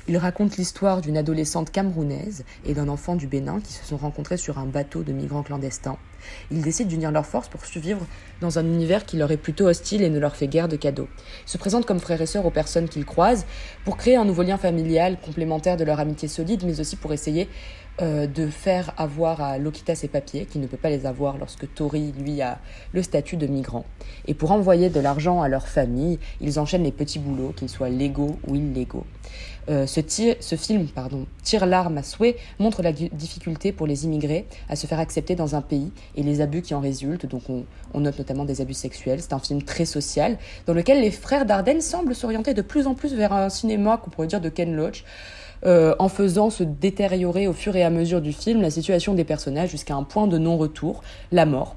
Il 0.08 0.16
raconte 0.16 0.56
l'histoire 0.56 1.00
d'une 1.00 1.16
adolescente 1.16 1.70
camerounaise 1.70 2.44
et 2.64 2.74
d'un 2.74 2.88
enfant 2.88 3.16
du 3.16 3.26
Bénin 3.26 3.60
qui 3.60 3.72
se 3.72 3.84
sont 3.84 3.96
rencontrés 3.96 4.36
sur 4.36 4.58
un 4.58 4.66
bateau 4.66 5.02
de 5.02 5.12
migrants 5.12 5.42
clandestins. 5.42 5.98
Ils 6.50 6.62
décident 6.62 6.88
d'unir 6.88 7.10
leurs 7.10 7.26
forces 7.26 7.48
pour 7.48 7.64
survivre 7.66 8.06
dans 8.40 8.58
un 8.58 8.64
univers 8.64 9.04
qui 9.04 9.16
leur 9.16 9.30
est 9.30 9.36
plutôt 9.36 9.66
hostile 9.66 10.02
et 10.02 10.10
ne 10.10 10.18
leur 10.18 10.36
fait 10.36 10.48
guère 10.48 10.68
de 10.68 10.76
cadeaux. 10.76 11.08
Ils 11.46 11.50
se 11.50 11.58
présentent 11.58 11.86
comme 11.86 12.00
frères 12.00 12.20
et 12.20 12.26
sœurs 12.26 12.46
aux 12.46 12.50
personnes 12.50 12.88
qu'ils 12.88 13.04
croisent 13.04 13.44
pour 13.84 13.96
créer 13.96 14.16
un 14.16 14.24
nouveau 14.24 14.42
lien 14.42 14.56
familial 14.56 15.18
complémentaire 15.20 15.76
de 15.76 15.84
leur 15.84 16.00
amitié 16.00 16.28
solide, 16.28 16.62
mais 16.64 16.80
aussi 16.80 16.96
pour 16.96 17.12
essayer 17.12 17.48
euh, 18.02 18.26
de 18.26 18.48
faire 18.48 18.92
avoir 18.96 19.40
à 19.40 19.56
Lokita 19.56 19.94
ses 19.94 20.08
papiers, 20.08 20.46
qui 20.46 20.58
ne 20.58 20.66
peut 20.66 20.76
pas 20.76 20.90
les 20.90 21.06
avoir 21.06 21.38
lorsque 21.38 21.72
Tori, 21.74 22.12
lui, 22.18 22.42
a 22.42 22.58
le 22.92 23.02
statut 23.02 23.36
de 23.36 23.46
migrant. 23.46 23.84
Et 24.26 24.34
pour 24.34 24.50
envoyer 24.50 24.90
de 24.90 24.98
l'argent 24.98 25.42
à 25.42 25.48
leur 25.48 25.68
famille, 25.68 26.18
ils 26.40 26.58
enchaînent 26.58 26.82
les 26.82 26.90
petits 26.90 27.20
boulots, 27.20 27.52
qu'ils 27.56 27.68
soient 27.68 27.90
légaux 27.90 28.36
ou 28.48 28.56
illégaux. 28.56 29.06
Euh, 29.68 29.86
ce, 29.86 30.00
ce, 30.40 30.56
film, 30.56 30.88
pardon, 30.88 31.26
Tire 31.42 31.66
l'arme 31.66 31.98
à 31.98 32.02
souhait, 32.02 32.36
montre 32.58 32.82
la 32.82 32.92
difficulté 32.92 33.70
pour 33.70 33.86
les 33.86 34.04
immigrés 34.04 34.46
à 34.68 34.76
se 34.76 34.86
faire 34.86 34.98
accepter 34.98 35.36
dans 35.36 35.54
un 35.54 35.62
pays 35.62 35.92
et 36.16 36.24
les 36.24 36.40
abus 36.40 36.62
qui 36.62 36.74
en 36.74 36.80
résultent. 36.80 37.26
Donc 37.26 37.42
on, 37.48 37.64
on 37.94 38.00
note 38.00 38.18
notamment 38.18 38.44
des 38.44 38.60
abus 38.60 38.74
sexuels. 38.74 39.22
C'est 39.22 39.32
un 39.32 39.38
film 39.38 39.62
très 39.62 39.84
social 39.84 40.36
dans 40.66 40.74
lequel 40.74 41.00
les 41.00 41.10
frères 41.10 41.46
Dardenne 41.46 41.80
semblent 41.80 42.14
s'orienter 42.14 42.54
de 42.54 42.62
plus 42.62 42.86
en 42.86 42.94
plus 42.94 43.14
vers 43.14 43.32
un 43.32 43.48
cinéma 43.48 43.98
qu'on 43.98 44.10
pourrait 44.10 44.26
dire 44.26 44.40
de 44.40 44.48
Ken 44.48 44.74
Loach. 44.74 45.04
Euh, 45.66 45.94
en 45.98 46.08
faisant 46.08 46.50
se 46.50 46.62
détériorer 46.62 47.46
au 47.46 47.54
fur 47.54 47.74
et 47.74 47.82
à 47.82 47.88
mesure 47.88 48.20
du 48.20 48.32
film 48.32 48.60
la 48.60 48.70
situation 48.70 49.14
des 49.14 49.24
personnages 49.24 49.70
jusqu'à 49.70 49.94
un 49.94 50.02
point 50.02 50.26
de 50.26 50.36
non-retour, 50.36 51.02
la 51.32 51.46
mort. 51.46 51.74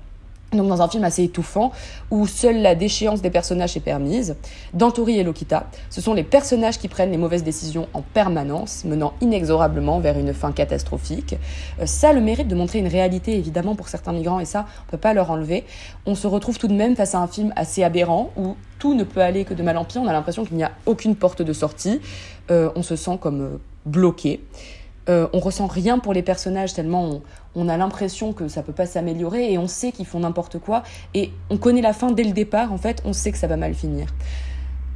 Donc 0.53 0.69
dans 0.69 0.81
un 0.81 0.87
film 0.87 1.03
assez 1.03 1.23
étouffant 1.23 1.73
où 2.09 2.25
seule 2.25 2.61
la 2.61 2.73
déchéance 2.73 3.21
des 3.21 3.29
personnages 3.29 3.75
est 3.75 3.81
permise. 3.81 4.37
Dans 4.73 4.91
Tori 4.91 5.19
et 5.19 5.23
Lokita, 5.23 5.67
ce 5.89 5.99
sont 5.99 6.13
les 6.13 6.23
personnages 6.23 6.79
qui 6.79 6.87
prennent 6.87 7.11
les 7.11 7.17
mauvaises 7.17 7.43
décisions 7.43 7.89
en 7.93 8.01
permanence, 8.01 8.85
menant 8.85 9.13
inexorablement 9.19 9.99
vers 9.99 10.17
une 10.17 10.33
fin 10.33 10.53
catastrophique. 10.53 11.35
Euh, 11.81 11.85
ça 11.85 12.09
a 12.09 12.13
le 12.13 12.21
mérite 12.21 12.47
de 12.47 12.55
montrer 12.55 12.79
une 12.79 12.87
réalité 12.87 13.35
évidemment 13.35 13.75
pour 13.75 13.89
certains 13.89 14.13
migrants 14.13 14.39
et 14.39 14.45
ça 14.45 14.65
on 14.87 14.91
peut 14.91 14.97
pas 14.97 15.13
leur 15.13 15.31
enlever. 15.31 15.65
On 16.05 16.15
se 16.15 16.27
retrouve 16.27 16.57
tout 16.57 16.69
de 16.69 16.73
même 16.73 16.95
face 16.95 17.13
à 17.13 17.19
un 17.19 17.27
film 17.27 17.51
assez 17.57 17.83
aberrant 17.83 18.31
où 18.37 18.55
tout 18.79 18.93
ne 18.93 19.03
peut 19.03 19.21
aller 19.21 19.43
que 19.43 19.53
de 19.53 19.63
mal 19.63 19.77
en 19.77 19.83
pire. 19.83 20.01
On 20.01 20.07
a 20.07 20.13
l'impression 20.13 20.45
qu'il 20.45 20.55
n'y 20.55 20.63
a 20.63 20.71
aucune 20.85 21.15
porte 21.15 21.41
de 21.41 21.51
sortie. 21.51 21.99
Euh, 22.51 22.69
on 22.75 22.83
se 22.83 22.95
sent 22.95 23.17
comme 23.19 23.59
bloqué. 23.87 24.41
Euh, 25.09 25.27
on 25.31 25.39
ressent 25.39 25.67
rien 25.67 25.99
pour 25.99 26.13
les 26.13 26.21
personnages 26.21 26.73
tellement 26.73 27.21
on, 27.55 27.69
a 27.69 27.77
l'impression 27.77 28.33
que 28.33 28.49
ça 28.49 28.61
peut 28.61 28.73
pas 28.73 28.85
s'améliorer 28.85 29.53
et 29.53 29.57
on 29.57 29.67
sait 29.67 29.93
qu'ils 29.93 30.05
font 30.05 30.19
n'importe 30.19 30.59
quoi. 30.59 30.83
Et 31.13 31.31
on 31.49 31.57
connaît 31.57 31.81
la 31.81 31.93
fin 31.93 32.11
dès 32.11 32.23
le 32.23 32.33
départ 32.33 32.73
en 32.73 32.77
fait 32.77 33.01
on 33.05 33.13
sait 33.13 33.31
que 33.31 33.37
ça 33.37 33.47
va 33.47 33.55
mal 33.55 33.73
finir. 33.73 34.07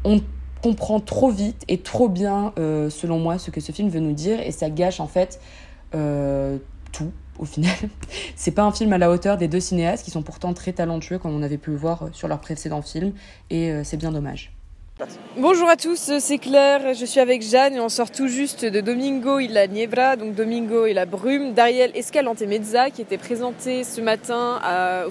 On 0.03 0.21
comprend 0.61 0.99
trop 0.99 1.31
vite 1.31 1.63
et 1.69 1.79
trop 1.79 2.09
bien 2.09 2.53
euh, 2.59 2.89
selon 2.89 3.19
moi 3.19 3.39
ce 3.39 3.51
que 3.51 3.61
ce 3.61 3.71
film 3.71 3.89
veut 3.89 4.01
nous 4.01 4.13
dire 4.13 4.39
et 4.41 4.51
ça 4.51 4.69
gâche 4.69 4.99
en 4.99 5.07
fait 5.07 5.39
euh, 5.95 6.57
tout 6.91 7.11
au 7.39 7.45
final. 7.45 7.75
C'est 8.35 8.51
pas 8.51 8.63
un 8.63 8.71
film 8.71 8.91
à 8.91 8.97
la 8.97 9.09
hauteur 9.09 9.37
des 9.37 9.47
deux 9.47 9.61
cinéastes 9.61 10.03
qui 10.03 10.11
sont 10.11 10.23
pourtant 10.23 10.53
très 10.53 10.73
talentueux 10.73 11.19
comme 11.19 11.33
on 11.33 11.41
avait 11.41 11.57
pu 11.57 11.71
le 11.71 11.77
voir 11.77 12.09
sur 12.11 12.27
leurs 12.27 12.41
précédents 12.41 12.81
films 12.81 13.13
et 13.49 13.73
c'est 13.83 13.97
bien 13.97 14.11
dommage 14.11 14.51
Bonjour 15.37 15.69
à 15.69 15.77
tous, 15.77 16.11
c'est 16.19 16.37
Claire, 16.37 16.93
je 16.93 17.05
suis 17.05 17.19
avec 17.19 17.41
Jeanne 17.41 17.75
et 17.75 17.79
on 17.79 17.89
sort 17.89 18.11
tout 18.11 18.27
juste 18.27 18.65
de 18.65 18.81
Domingo 18.81 19.39
et 19.39 19.47
la 19.47 19.65
Niebra, 19.65 20.15
donc 20.15 20.35
Domingo 20.35 20.85
et 20.85 20.93
la 20.93 21.05
brume, 21.05 21.53
d'Ariel 21.53 21.91
Escalante 21.95 22.41
Mezza 22.41 22.89
qui 22.91 23.01
était 23.01 23.17
présenté 23.17 23.83
ce 23.83 24.01
matin 24.01 24.59
euh, 24.65 25.09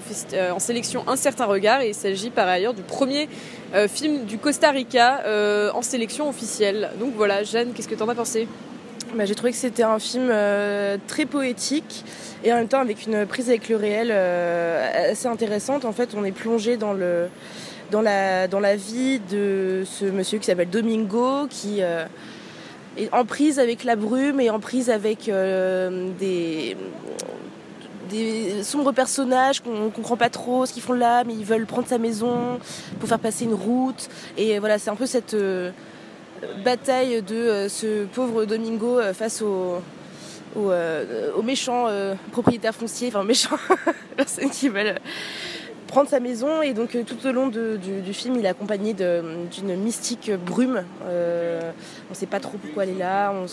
en 0.53 0.59
sélection 0.59 1.03
Un 1.07 1.15
certain 1.15 1.45
regard. 1.45 1.81
Et 1.81 1.89
il 1.89 1.95
s'agit 1.95 2.29
par 2.29 2.47
ailleurs 2.47 2.73
du 2.73 2.83
premier 2.83 3.27
euh, 3.73 3.87
film 3.87 4.25
du 4.25 4.37
Costa 4.37 4.71
Rica 4.71 5.21
euh, 5.25 5.71
en 5.73 5.81
sélection 5.81 6.29
officielle. 6.29 6.91
Donc 6.99 7.13
voilà, 7.15 7.43
Jeanne, 7.43 7.73
qu'est-ce 7.73 7.87
que 7.87 7.95
tu 7.95 8.03
en 8.03 8.09
as 8.09 8.15
pensé? 8.15 8.47
Bah, 9.15 9.25
J'ai 9.25 9.35
trouvé 9.35 9.51
que 9.51 9.57
c'était 9.57 9.83
un 9.83 9.99
film 9.99 10.31
très 11.07 11.25
poétique 11.25 12.05
et 12.43 12.53
en 12.53 12.55
même 12.55 12.67
temps 12.67 12.79
avec 12.79 13.05
une 13.07 13.25
prise 13.25 13.49
avec 13.49 13.67
le 13.67 13.75
réel 13.75 14.11
assez 14.11 15.27
intéressante. 15.27 15.83
En 15.83 15.91
fait, 15.91 16.11
on 16.15 16.23
est 16.23 16.31
plongé 16.31 16.77
dans 16.77 16.93
le 16.93 17.27
dans 17.91 18.01
la, 18.01 18.47
dans 18.47 18.59
la 18.59 18.75
vie 18.75 19.19
de 19.19 19.83
ce 19.85 20.05
monsieur 20.05 20.39
qui 20.39 20.45
s'appelle 20.45 20.69
Domingo, 20.69 21.47
qui 21.49 21.77
euh, 21.81 22.05
est 22.97 23.13
en 23.13 23.25
prise 23.25 23.59
avec 23.59 23.83
la 23.83 23.95
brume 23.95 24.39
et 24.39 24.49
en 24.49 24.59
prise 24.59 24.89
avec 24.89 25.27
euh, 25.29 26.09
des, 26.17 26.77
des 28.09 28.63
sombres 28.63 28.93
personnages 28.93 29.59
qu'on 29.59 29.85
ne 29.85 29.89
comprend 29.89 30.17
pas 30.17 30.29
trop 30.29 30.65
ce 30.65 30.73
qu'ils 30.73 30.81
font 30.81 30.93
là, 30.93 31.23
mais 31.25 31.33
ils 31.33 31.45
veulent 31.45 31.65
prendre 31.65 31.87
sa 31.87 31.97
maison 31.97 32.59
pour 32.99 33.09
faire 33.09 33.19
passer 33.19 33.43
une 33.43 33.53
route. 33.53 34.09
Et 34.37 34.57
voilà, 34.59 34.79
c'est 34.79 34.89
un 34.89 34.95
peu 34.95 35.05
cette 35.05 35.33
euh, 35.33 35.71
bataille 36.63 37.21
de 37.21 37.67
ce 37.69 38.05
pauvre 38.05 38.45
Domingo 38.45 38.99
face 39.13 39.41
au 39.41 39.81
aux, 40.53 41.41
méchants 41.43 41.85
propriétaires 42.33 42.75
fonciers, 42.75 43.07
enfin 43.07 43.23
méchants 43.23 43.55
personnes 44.17 44.49
qui 44.49 44.67
veulent 44.67 44.95
prendre 45.91 46.09
sa 46.09 46.19
maison. 46.19 46.61
Et 46.61 46.73
donc 46.73 46.97
tout 47.05 47.27
au 47.27 47.31
long 47.31 47.47
du, 47.47 48.13
film 48.13 48.35
il 48.39 48.45
est 48.45 48.49
accompagné 48.49 48.93
d'une 48.93 49.75
mystique 49.75 50.31
brume. 50.31 50.83
on 51.01 52.09
ne 52.09 52.15
sait 52.15 52.25
pas 52.25 52.39
trop 52.39 52.57
pourquoi 52.57 52.83
elle 52.83 52.91
est 52.91 52.99
là, 52.99 53.31
on 53.31 53.45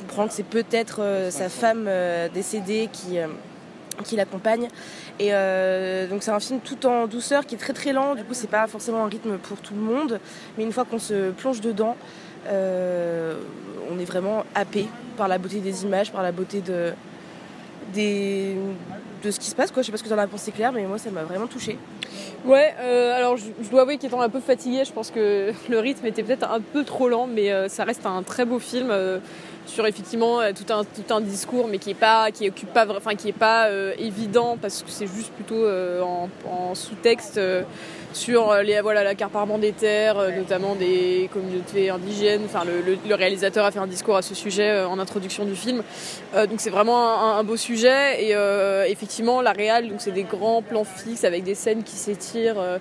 comprend 0.00 0.28
que 0.28 0.34
c'est 0.34 0.42
peut-être 0.42 1.00
sa 1.30 1.48
femme 1.48 1.88
décédée 2.34 2.88
qui, 2.92 3.18
qui 4.02 4.16
l'accompagne. 4.16 4.68
Et 5.18 5.28
euh, 5.32 6.08
donc 6.08 6.22
c'est 6.22 6.32
un 6.32 6.40
film 6.40 6.60
tout 6.60 6.86
en 6.86 7.06
douceur 7.06 7.46
qui 7.46 7.54
est 7.54 7.58
très 7.58 7.72
très 7.72 7.92
lent, 7.92 8.14
du 8.14 8.24
coup 8.24 8.34
c'est 8.34 8.50
pas 8.50 8.66
forcément 8.66 9.04
un 9.04 9.08
rythme 9.08 9.38
pour 9.38 9.58
tout 9.58 9.74
le 9.74 9.80
monde, 9.80 10.18
mais 10.58 10.64
une 10.64 10.72
fois 10.72 10.84
qu'on 10.84 10.98
se 10.98 11.30
plonge 11.30 11.60
dedans, 11.60 11.96
euh, 12.48 13.36
on 13.90 13.98
est 13.98 14.04
vraiment 14.04 14.44
happé 14.54 14.86
par 15.16 15.28
la 15.28 15.38
beauté 15.38 15.60
des 15.60 15.84
images, 15.84 16.10
par 16.10 16.22
la 16.22 16.32
beauté 16.32 16.60
de, 16.60 16.92
de 17.92 19.30
ce 19.30 19.38
qui 19.38 19.46
se 19.46 19.54
passe. 19.54 19.70
Quoi. 19.70 19.82
Je 19.82 19.86
sais 19.86 19.92
pas 19.92 19.98
ce 19.98 20.02
que 20.02 20.08
tu 20.08 20.14
en 20.14 20.18
as 20.18 20.26
pensé 20.26 20.52
Claire, 20.52 20.72
mais 20.72 20.82
moi 20.84 20.98
ça 20.98 21.10
m'a 21.10 21.24
vraiment 21.24 21.46
touché. 21.46 21.78
Ouais, 22.44 22.74
euh, 22.80 23.16
alors 23.16 23.36
je, 23.36 23.46
dois 23.70 23.82
avouer 23.82 23.96
qu'étant 23.96 24.20
un 24.20 24.28
peu 24.28 24.40
fatiguée, 24.40 24.84
je 24.84 24.92
pense 24.92 25.10
que 25.10 25.52
le 25.68 25.78
rythme 25.78 26.06
était 26.06 26.22
peut-être 26.22 26.50
un 26.50 26.60
peu 26.60 26.84
trop 26.84 27.08
lent, 27.08 27.26
mais 27.26 27.68
ça 27.68 27.84
reste 27.84 28.06
un 28.06 28.22
très 28.22 28.44
beau 28.44 28.58
film 28.58 28.92
sur 29.66 29.86
effectivement 29.86 30.40
euh, 30.40 30.52
tout 30.52 30.72
un, 30.72 30.84
tout 30.84 31.12
un 31.14 31.20
discours, 31.20 31.68
mais 31.68 31.78
qui 31.78 31.90
est 31.90 31.94
pas, 31.94 32.30
qui 32.30 32.48
occupe 32.48 32.72
pas, 32.72 32.86
enfin 32.96 33.14
qui 33.14 33.28
est 33.28 33.32
pas 33.32 33.66
euh, 33.66 33.92
évident 33.98 34.58
parce 34.60 34.82
que 34.82 34.90
c'est 34.90 35.06
juste 35.06 35.32
plutôt 35.32 35.54
euh, 35.54 36.02
en, 36.02 36.74
sous-texte 36.74 37.40
sur 38.12 38.54
les, 38.62 38.80
voilà, 38.80 39.04
l'accaparement 39.04 39.58
des 39.58 39.72
terres, 39.72 40.16
notamment 40.36 40.74
des 40.74 41.28
communautés 41.32 41.90
indigènes. 41.90 42.42
Enfin, 42.44 42.62
le, 42.64 43.14
réalisateur 43.14 43.64
a 43.64 43.70
fait 43.70 43.78
un 43.78 43.86
discours 43.86 44.16
à 44.16 44.22
ce 44.22 44.34
sujet 44.34 44.82
en 44.82 44.98
introduction 44.98 45.44
du 45.44 45.54
film. 45.54 45.82
donc 46.34 46.58
c'est 46.60 46.70
vraiment 46.70 47.36
un, 47.36 47.44
beau 47.44 47.56
sujet. 47.56 48.24
Et 48.24 48.34
effectivement, 48.90 49.40
la 49.40 49.52
réal, 49.52 49.88
donc 49.88 50.00
c'est 50.00 50.10
des 50.10 50.24
grands 50.24 50.62
plans 50.62 50.84
fixes 50.84 51.24
avec 51.24 51.44
des 51.44 51.54
scènes 51.54 51.84
qui 51.84 51.96
s'étirent, 51.96 52.78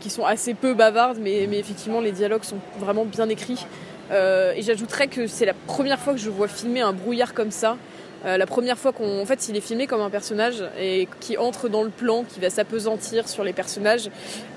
qui 0.00 0.10
sont 0.10 0.24
assez 0.24 0.54
peu 0.54 0.74
bavardes, 0.74 1.18
mais, 1.20 1.46
mais 1.48 1.58
effectivement 1.58 2.00
les 2.00 2.12
dialogues 2.12 2.44
sont 2.44 2.58
vraiment 2.78 3.04
bien 3.04 3.28
écrits. 3.28 3.66
Euh, 4.10 4.52
et 4.56 4.62
j'ajouterais 4.62 5.08
que 5.08 5.26
c'est 5.26 5.46
la 5.46 5.54
première 5.54 5.98
fois 5.98 6.12
que 6.12 6.18
je 6.18 6.30
vois 6.30 6.48
filmer 6.48 6.80
un 6.80 6.92
brouillard 6.92 7.34
comme 7.34 7.50
ça. 7.50 7.76
Euh, 8.24 8.36
la 8.36 8.46
première 8.46 8.78
fois 8.78 8.92
qu'on, 8.92 9.20
en 9.20 9.26
fait, 9.26 9.48
il 9.48 9.56
est 9.56 9.60
filmé 9.60 9.86
comme 9.86 10.00
un 10.00 10.10
personnage 10.10 10.62
et 10.78 11.08
qui 11.20 11.38
entre 11.38 11.68
dans 11.68 11.82
le 11.82 11.90
plan, 11.90 12.24
qui 12.24 12.40
va 12.40 12.50
s'apesantir 12.50 13.28
sur 13.28 13.44
les 13.44 13.52
personnages, 13.52 14.10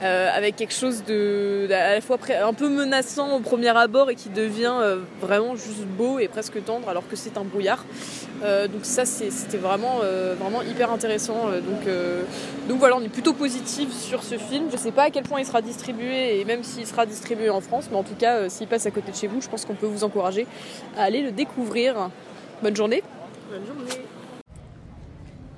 euh, 0.03 0.29
avec 0.33 0.55
quelque 0.55 0.73
chose 0.73 1.03
de 1.05 1.67
à 1.71 1.93
la 1.93 2.01
fois 2.01 2.17
un 2.43 2.53
peu 2.53 2.67
menaçant 2.69 3.37
au 3.37 3.39
premier 3.39 3.75
abord 3.75 4.09
et 4.09 4.15
qui 4.15 4.29
devient 4.29 4.73
vraiment 5.21 5.55
juste 5.55 5.85
beau 5.85 6.19
et 6.19 6.27
presque 6.27 6.63
tendre, 6.65 6.89
alors 6.89 7.07
que 7.07 7.15
c'est 7.15 7.37
un 7.37 7.43
brouillard. 7.43 7.85
donc 8.41 8.83
ça, 8.83 9.05
c'était 9.05 9.57
vraiment 9.57 9.99
vraiment 10.39 10.61
hyper 10.61 10.91
intéressant. 10.91 11.45
donc 11.51 11.93
donc 12.67 12.79
voilà, 12.79 12.97
on 12.97 13.01
est 13.01 13.09
plutôt 13.09 13.33
positif 13.33 13.91
sur 13.93 14.23
ce 14.23 14.37
film. 14.37 14.65
Je 14.71 14.77
sais 14.77 14.91
pas 14.91 15.03
à 15.03 15.09
quel 15.09 15.23
point 15.23 15.39
il 15.39 15.45
sera 15.45 15.61
distribué 15.61 16.39
et 16.39 16.45
même 16.45 16.63
s'il 16.63 16.85
sera 16.85 17.05
distribué 17.05 17.49
en 17.49 17.61
France, 17.61 17.87
mais 17.91 17.97
en 17.97 18.03
tout 18.03 18.15
cas, 18.15 18.49
s'il 18.49 18.67
passe 18.67 18.85
à 18.85 18.91
côté 18.91 19.11
de 19.11 19.17
chez 19.17 19.27
vous, 19.27 19.41
je 19.41 19.49
pense 19.49 19.65
qu'on 19.65 19.75
peut 19.75 19.87
vous 19.87 20.03
encourager 20.03 20.47
à 20.97 21.03
aller 21.03 21.21
le 21.21 21.31
découvrir. 21.31 22.09
Bonne 22.61 22.75
journée. 22.75 23.03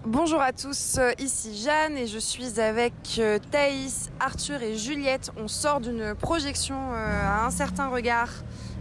Bonjour 0.06 0.42
à 0.42 0.52
tous, 0.52 0.98
euh, 0.98 1.12
ici 1.18 1.56
Jeanne 1.64 1.98
et 1.98 2.08
je 2.08 2.20
suis 2.20 2.60
avec 2.60 2.94
euh, 3.20 3.40
Thaïs, 3.52 4.12
Arthur 4.20 4.62
et 4.62 4.76
Juliette. 4.76 5.32
On 5.38 5.48
sort 5.48 5.80
d'une 5.80 6.14
projection 6.14 6.76
euh, 6.76 7.22
à 7.24 7.46
un 7.46 7.52
certain 7.52 7.88
regard, 7.88 8.30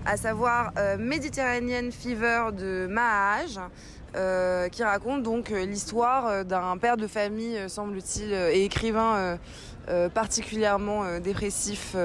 à 0.05 0.17
savoir 0.17 0.73
Mediterranean 0.99 1.91
Fever 1.93 2.51
de 2.53 2.87
Mahaj. 2.91 3.59
qui 4.71 4.83
raconte 4.83 5.23
donc 5.23 5.49
l'histoire 5.49 6.45
d'un 6.45 6.77
père 6.77 6.97
de 6.97 7.07
famille, 7.07 7.59
semble-t-il, 7.69 8.33
et 8.33 8.65
écrivain 8.65 9.39
particulièrement 10.13 11.19
dépressif 11.21 11.97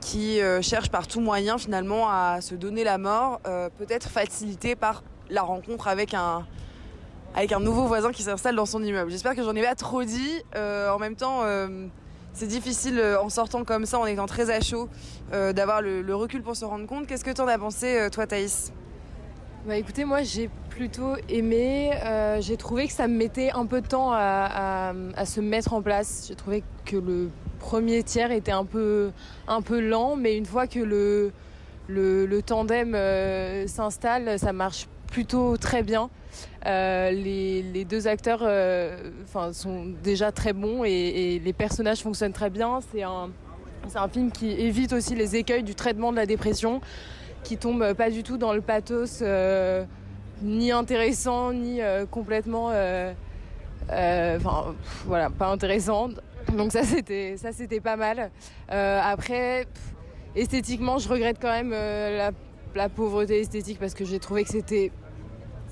qui 0.00 0.40
cherche 0.62 0.90
par 0.90 1.06
tout 1.06 1.20
moyen 1.20 1.58
finalement 1.58 2.08
à 2.08 2.40
se 2.40 2.54
donner 2.54 2.84
la 2.84 2.96
mort, 2.96 3.40
peut-être 3.78 4.08
facilité 4.08 4.74
par 4.74 5.02
la 5.30 5.42
rencontre 5.42 5.88
avec 5.88 6.14
un, 6.14 6.44
avec 7.34 7.52
un 7.52 7.60
nouveau 7.60 7.86
voisin 7.86 8.12
qui 8.12 8.22
s'installe 8.22 8.56
dans 8.56 8.66
son 8.66 8.82
immeuble. 8.82 9.10
J'espère 9.10 9.34
que 9.34 9.42
j'en 9.42 9.54
ai 9.54 9.62
pas 9.62 9.74
trop 9.74 10.04
dit. 10.04 10.42
Euh, 10.54 10.90
en 10.90 10.98
même 10.98 11.16
temps, 11.16 11.40
euh, 11.42 11.86
c'est 12.32 12.46
difficile 12.46 12.98
euh, 12.98 13.20
en 13.20 13.28
sortant 13.28 13.64
comme 13.64 13.86
ça, 13.86 13.98
en 13.98 14.06
étant 14.06 14.26
très 14.26 14.50
à 14.50 14.60
chaud, 14.60 14.88
d'avoir 15.30 15.80
le, 15.80 16.14
recul 16.14 16.42
pour 16.42 16.56
se 16.56 16.64
rendre 16.64 16.86
compte. 16.86 17.06
Qu'est-ce 17.06 17.24
que 17.24 17.30
tu 17.30 17.40
en 17.40 17.48
as 17.48 17.58
pensé, 17.58 18.08
toi, 18.12 18.26
Thaïs? 18.26 18.72
Bah 19.66 19.76
écoutez, 19.76 20.04
moi 20.04 20.24
j'ai 20.24 20.50
plutôt 20.70 21.14
aimé. 21.28 21.92
j'ai 22.40 22.56
trouvé 22.56 22.88
que 22.88 22.92
ça 22.92 23.06
me 23.06 23.16
mettait 23.16 23.52
un 23.52 23.64
peu 23.64 23.80
de 23.80 23.86
temps 23.86 24.10
à, 24.12 24.92
se 25.24 25.40
mettre 25.40 25.72
en 25.72 25.80
place. 25.80 26.26
J'ai 26.28 26.34
trouvé 26.34 26.64
que 26.84 26.96
le 26.96 27.30
premier 27.60 28.02
tiers 28.02 28.30
était 28.32 28.52
un 28.52 28.64
peu, 28.64 29.12
un 29.46 29.62
peu 29.62 29.80
lent, 29.80 30.16
mais 30.16 30.36
une 30.36 30.46
fois 30.46 30.66
que 30.66 30.80
le, 30.80 31.32
le, 31.86 32.26
le 32.26 32.42
tandem 32.42 32.94
s'installe, 33.68 34.38
ça 34.38 34.52
marche 34.52 34.86
plutôt 35.12 35.56
très 35.58 35.82
bien. 35.82 36.08
Euh, 36.66 37.10
les, 37.10 37.84
deux 37.84 38.08
acteurs 38.08 38.40
euh, 38.42 38.96
sont 39.52 39.84
déjà 40.02 40.32
très 40.32 40.54
bons 40.54 40.84
et, 40.84 41.40
les 41.44 41.52
personnages 41.52 42.00
fonctionnent 42.00 42.32
très 42.32 42.50
bien. 42.50 42.80
C'est 42.90 43.02
un, 43.02 43.30
un 43.94 44.08
film 44.08 44.32
qui 44.32 44.50
évite 44.50 44.92
aussi 44.92 45.14
les 45.14 45.36
écueils 45.36 45.62
du 45.62 45.74
traitement 45.74 46.10
de 46.12 46.16
la 46.16 46.26
dépression, 46.26 46.80
qui 47.44 47.58
tombe 47.58 47.92
pas 47.92 48.10
du 48.10 48.22
tout 48.22 48.38
dans 48.38 48.54
le 48.54 48.62
pathos 48.62 49.20
euh, 49.20 49.84
ni 50.42 50.72
intéressant, 50.72 51.52
ni 51.52 51.80
complètement... 52.10 52.72
Enfin, 53.88 54.74
voilà, 55.04 55.28
pas 55.28 55.48
intéressant. 55.48 56.08
Donc 56.56 56.72
ça, 56.72 56.84
c'était, 56.84 57.36
ça, 57.36 57.52
c'était 57.52 57.80
pas 57.80 57.96
mal. 57.96 58.30
après, 58.68 59.66
esthétiquement, 60.34 60.98
je 60.98 61.08
regrette 61.08 61.36
quand 61.40 61.52
même 61.52 61.70
la, 61.70 62.30
la 62.74 62.88
pauvreté 62.88 63.40
esthétique 63.40 63.78
parce 63.78 63.94
que 63.94 64.04
j'ai 64.04 64.18
trouvé 64.18 64.44
que 64.44 64.50
c'était 64.50 64.90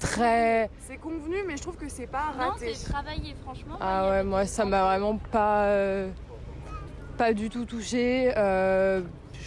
très. 0.00 0.69
C'est 0.80 0.97
convenu, 0.97 1.37
mais 1.47 1.57
je 1.57 1.62
trouve 1.62 1.76
que 1.76 1.88
c'est 1.88 2.09
pas 2.09 2.33
raté. 2.37 2.66
Non, 2.66 2.73
c'est 2.75 2.90
travaillé, 2.90 3.37
franchement. 3.45 3.76
Ah 3.80 4.11
ouais, 4.11 4.25
moi 4.25 4.45
ça 4.47 4.64
m'a 4.64 4.83
vraiment 4.83 5.16
pas. 5.30 5.64
Euh, 5.64 6.11
pas 7.16 7.33
du 7.33 7.49
tout 7.50 7.64
touché. 7.66 8.33
Euh, 8.37 9.02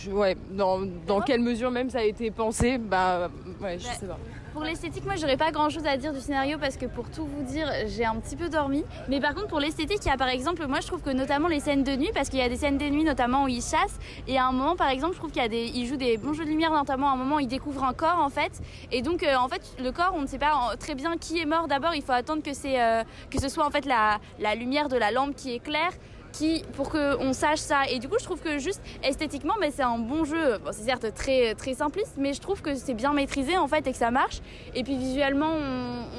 ouais, 0.10 0.38
dans, 0.52 0.82
dans 1.08 1.22
quelle 1.22 1.42
mesure 1.42 1.72
même 1.72 1.90
ça 1.90 2.00
a 2.00 2.04
été 2.04 2.32
pensé, 2.32 2.78
bah 2.78 3.30
ouais, 3.62 3.80
je 3.80 3.86
bah, 3.86 3.94
sais 4.00 4.06
pas. 4.06 4.20
Pour 4.54 4.64
l'esthétique, 4.64 5.04
moi, 5.06 5.16
j'aurais 5.16 5.36
pas 5.36 5.52
grand 5.52 5.70
chose 5.72 5.88
à 5.88 5.98
dire 5.98 6.14
du 6.14 6.20
scénario 6.20 6.60
parce 6.60 6.78
que 6.78 6.86
pour 6.86 7.10
tout 7.10 7.26
vous 7.26 7.42
dire, 7.42 7.68
j'ai 7.88 8.06
un 8.06 8.16
petit 8.18 8.36
peu 8.36 8.50
dormi. 8.50 8.86
Mais 9.10 9.20
par 9.20 9.34
contre, 9.34 9.48
pour 9.48 9.60
l'esthétique, 9.60 9.98
il 10.06 10.10
y 10.10 10.12
a 10.12 10.16
par 10.18 10.28
exemple, 10.28 10.68
moi, 10.68 10.80
je 10.80 10.86
trouve 10.86 11.02
que 11.02 11.10
notamment 11.10 11.48
les 11.48 11.60
scènes 11.60 11.84
de 11.84 11.96
nuit, 11.96 12.12
parce 12.14 12.30
qu'il 12.30 12.38
y 12.38 12.44
a 12.44 12.50
des 12.50 12.56
scènes 12.56 12.78
de 12.78 12.86
nuit 12.86 13.04
notamment 13.04 13.46
où 13.46 13.48
ils 13.48 13.64
chassent. 13.64 13.98
Et 14.28 14.38
à 14.38 14.46
un 14.46 14.52
moment, 14.52 14.76
par 14.76 14.90
exemple, 14.90 15.14
je 15.14 15.18
trouve 15.18 15.32
qu'il 15.32 15.44
y 15.44 15.50
des, 15.50 15.98
des 15.98 16.18
bons 16.18 16.34
jeux 16.34 16.46
de 16.46 16.50
lumière, 16.52 16.70
notamment 16.70 17.10
à 17.10 17.14
un 17.14 17.16
moment, 17.16 17.40
ils 17.40 17.48
découvrent 17.48 17.84
un 17.84 17.94
corps 17.94 18.20
en 18.20 18.30
fait. 18.30 18.62
Et 18.92 19.02
donc, 19.02 19.24
euh, 19.24 19.36
en 19.38 19.48
fait, 19.48 19.76
le 19.80 19.92
corps, 19.92 20.14
on 20.14 20.22
ne 20.22 20.28
sait 20.28 20.38
pas 20.38 20.76
très 20.80 20.94
bien 20.94 21.18
qui 21.18 21.40
est 21.40 21.46
mort. 21.46 21.68
D'abord, 21.68 21.96
il 21.96 22.04
faut 22.04 22.12
attendre 22.12 22.44
que 22.44 22.52
euh, 22.52 23.04
que 23.32 23.42
ce 23.42 23.50
soit 23.50 23.66
en 23.66 23.72
fait 23.72 23.86
la, 23.88 24.20
la 24.38 24.54
lumière 24.54 24.88
de 24.88 24.98
la 24.98 25.10
lampe 25.10 25.36
qui 25.36 25.52
éclaire 25.52 25.94
qui, 26.34 26.64
pour 26.74 26.90
qu'on 26.90 27.32
sache 27.32 27.60
ça. 27.60 27.84
Et 27.90 28.00
du 28.00 28.10
coup, 28.10 28.18
je 28.20 28.26
trouve 28.26 28.42
que 28.42 28.58
juste 28.58 28.82
esthétiquement, 29.04 29.54
mais 29.62 29.72
c'est 29.72 29.84
un 29.84 30.00
bon 30.00 30.26
jeu. 30.26 30.58
c'est 30.72 30.84
certes 30.84 31.14
très, 31.14 31.56
simpliste, 31.74 32.16
mais 32.18 32.34
je 32.34 32.42
trouve 32.42 32.62
que 32.62 32.76
c'est 32.76 32.94
bien 32.94 33.14
maîtrisé 33.14 33.58
en 33.58 33.68
fait 33.68 33.88
et 33.88 33.92
que 33.92 33.98
ça 33.98 34.12
marche. 34.12 34.42
Et 34.76 34.84
puis 34.84 34.98
visuellement, 34.98 35.52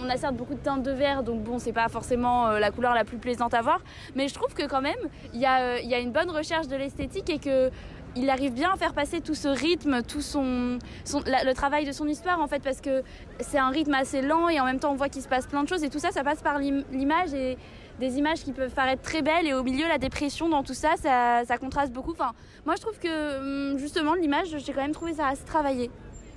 on, 0.02 0.08
a 0.08 0.16
certes 0.16 0.36
beaucoup 0.36 0.54
de 0.54 0.60
teintes 0.60 0.82
de 0.82 0.92
vert, 0.92 1.22
donc 1.22 1.42
bon, 1.42 1.58
c'est 1.58 1.72
pas 1.72 1.88
forcément 1.88 2.48
euh, 2.48 2.58
la 2.58 2.70
couleur 2.70 2.94
la 2.94 3.04
plus 3.04 3.18
plaisante 3.18 3.52
à 3.52 3.60
voir. 3.60 3.80
Mais 4.14 4.28
je 4.28 4.34
trouve 4.34 4.54
que 4.54 4.66
quand 4.66 4.80
même, 4.80 4.94
il 5.34 5.40
y, 5.40 5.46
euh, 5.46 5.80
y 5.80 5.94
a 5.94 5.98
une 5.98 6.12
bonne 6.12 6.30
recherche 6.30 6.68
de 6.68 6.76
l'esthétique 6.76 7.28
et 7.28 7.38
que 7.38 7.70
il 8.16 8.30
arrive 8.30 8.52
bien 8.52 8.72
à 8.72 8.76
faire 8.76 8.94
passer 8.94 9.20
tout 9.20 9.34
ce 9.34 9.48
rythme, 9.48 10.02
tout 10.02 10.20
son, 10.22 10.78
le 11.12 11.52
travail 11.52 11.84
de 11.84 11.92
son 11.92 12.06
histoire 12.06 12.40
en 12.40 12.46
fait, 12.46 12.62
parce 12.62 12.80
que 12.80 13.02
c'est 13.40 13.58
un 13.58 13.70
rythme 13.70 13.94
assez 13.94 14.22
lent 14.22 14.48
et 14.48 14.60
en 14.60 14.64
même 14.64 14.78
temps 14.78 14.92
on 14.92 14.96
voit 14.96 15.08
qu'il 15.08 15.22
se 15.22 15.28
passe 15.28 15.46
plein 15.46 15.62
de 15.62 15.68
choses 15.68 15.82
et 15.84 15.90
tout 15.90 15.98
ça, 15.98 16.10
ça 16.10 16.22
passe 16.24 16.42
par 16.42 16.58
l'image 16.58 17.34
et, 17.34 17.56
des 18.00 18.18
images 18.18 18.42
qui 18.42 18.52
peuvent 18.52 18.74
paraître 18.74 19.02
très 19.02 19.22
belles 19.22 19.46
et 19.46 19.54
au 19.54 19.62
milieu 19.62 19.86
la 19.86 19.98
dépression 19.98 20.48
dans 20.48 20.62
tout 20.62 20.74
ça, 20.74 20.94
ça, 20.96 21.58
contraste 21.58 21.92
beaucoup. 21.92 22.12
Enfin, 22.12 22.32
moi 22.66 22.74
je 22.76 22.80
trouve 22.80 22.98
que 22.98 23.72
hum, 23.72 23.78
justement 23.78 24.14
l'image, 24.14 24.48
j'ai 24.58 24.72
quand 24.72 24.82
même 24.82 24.92
trouvé 24.92 25.14
ça 25.14 25.28
assez 25.28 25.44
travaillé. 25.44 25.90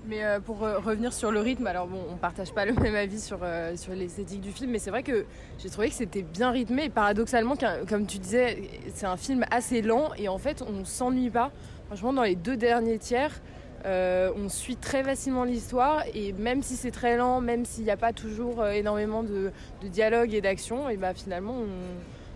Mais 0.07 0.23
euh, 0.23 0.39
pour 0.39 0.63
euh, 0.63 0.79
revenir 0.79 1.11
sur 1.11 1.31
le 1.31 1.41
rythme, 1.41 1.67
alors 1.67 1.87
bon, 1.87 1.99
on 2.09 2.15
partage 2.15 2.53
pas 2.53 2.65
le 2.65 2.73
même 2.73 2.95
avis 2.95 3.19
sur, 3.19 3.39
euh, 3.43 3.75
sur 3.75 3.93
l'esthétique 3.93 4.39
du 4.39 4.51
film, 4.51 4.71
mais 4.71 4.79
c'est 4.79 4.89
vrai 4.89 5.03
que 5.03 5.25
j'ai 5.59 5.69
trouvé 5.69 5.89
que 5.89 5.95
c'était 5.95 6.21
bien 6.21 6.51
rythmé 6.51 6.85
et 6.85 6.89
paradoxalement, 6.89 7.55
comme 7.87 8.05
tu 8.05 8.17
disais, 8.17 8.69
c'est 8.93 9.05
un 9.05 9.17
film 9.17 9.43
assez 9.51 9.81
lent 9.81 10.11
et 10.17 10.29
en 10.29 10.37
fait 10.37 10.61
on 10.61 10.85
s'ennuie 10.85 11.29
pas. 11.29 11.51
Franchement, 11.87 12.13
dans 12.13 12.23
les 12.23 12.35
deux 12.35 12.57
derniers 12.57 12.99
tiers, 12.99 13.41
on 13.85 14.49
suit 14.49 14.75
très 14.75 15.01
facilement 15.01 15.45
l'histoire 15.45 16.03
et 16.13 16.33
même 16.33 16.61
si 16.61 16.75
c'est 16.75 16.91
très 16.91 17.15
lent, 17.15 17.39
même 17.39 17.63
s'il 17.63 17.85
n'y 17.85 17.91
a 17.91 17.95
pas 17.95 18.11
toujours 18.11 18.65
énormément 18.67 19.23
de, 19.23 19.51
dialogue 19.83 20.33
et 20.33 20.41
d'action, 20.41 20.89
et 20.89 20.97
bah 20.97 21.13
finalement 21.13 21.55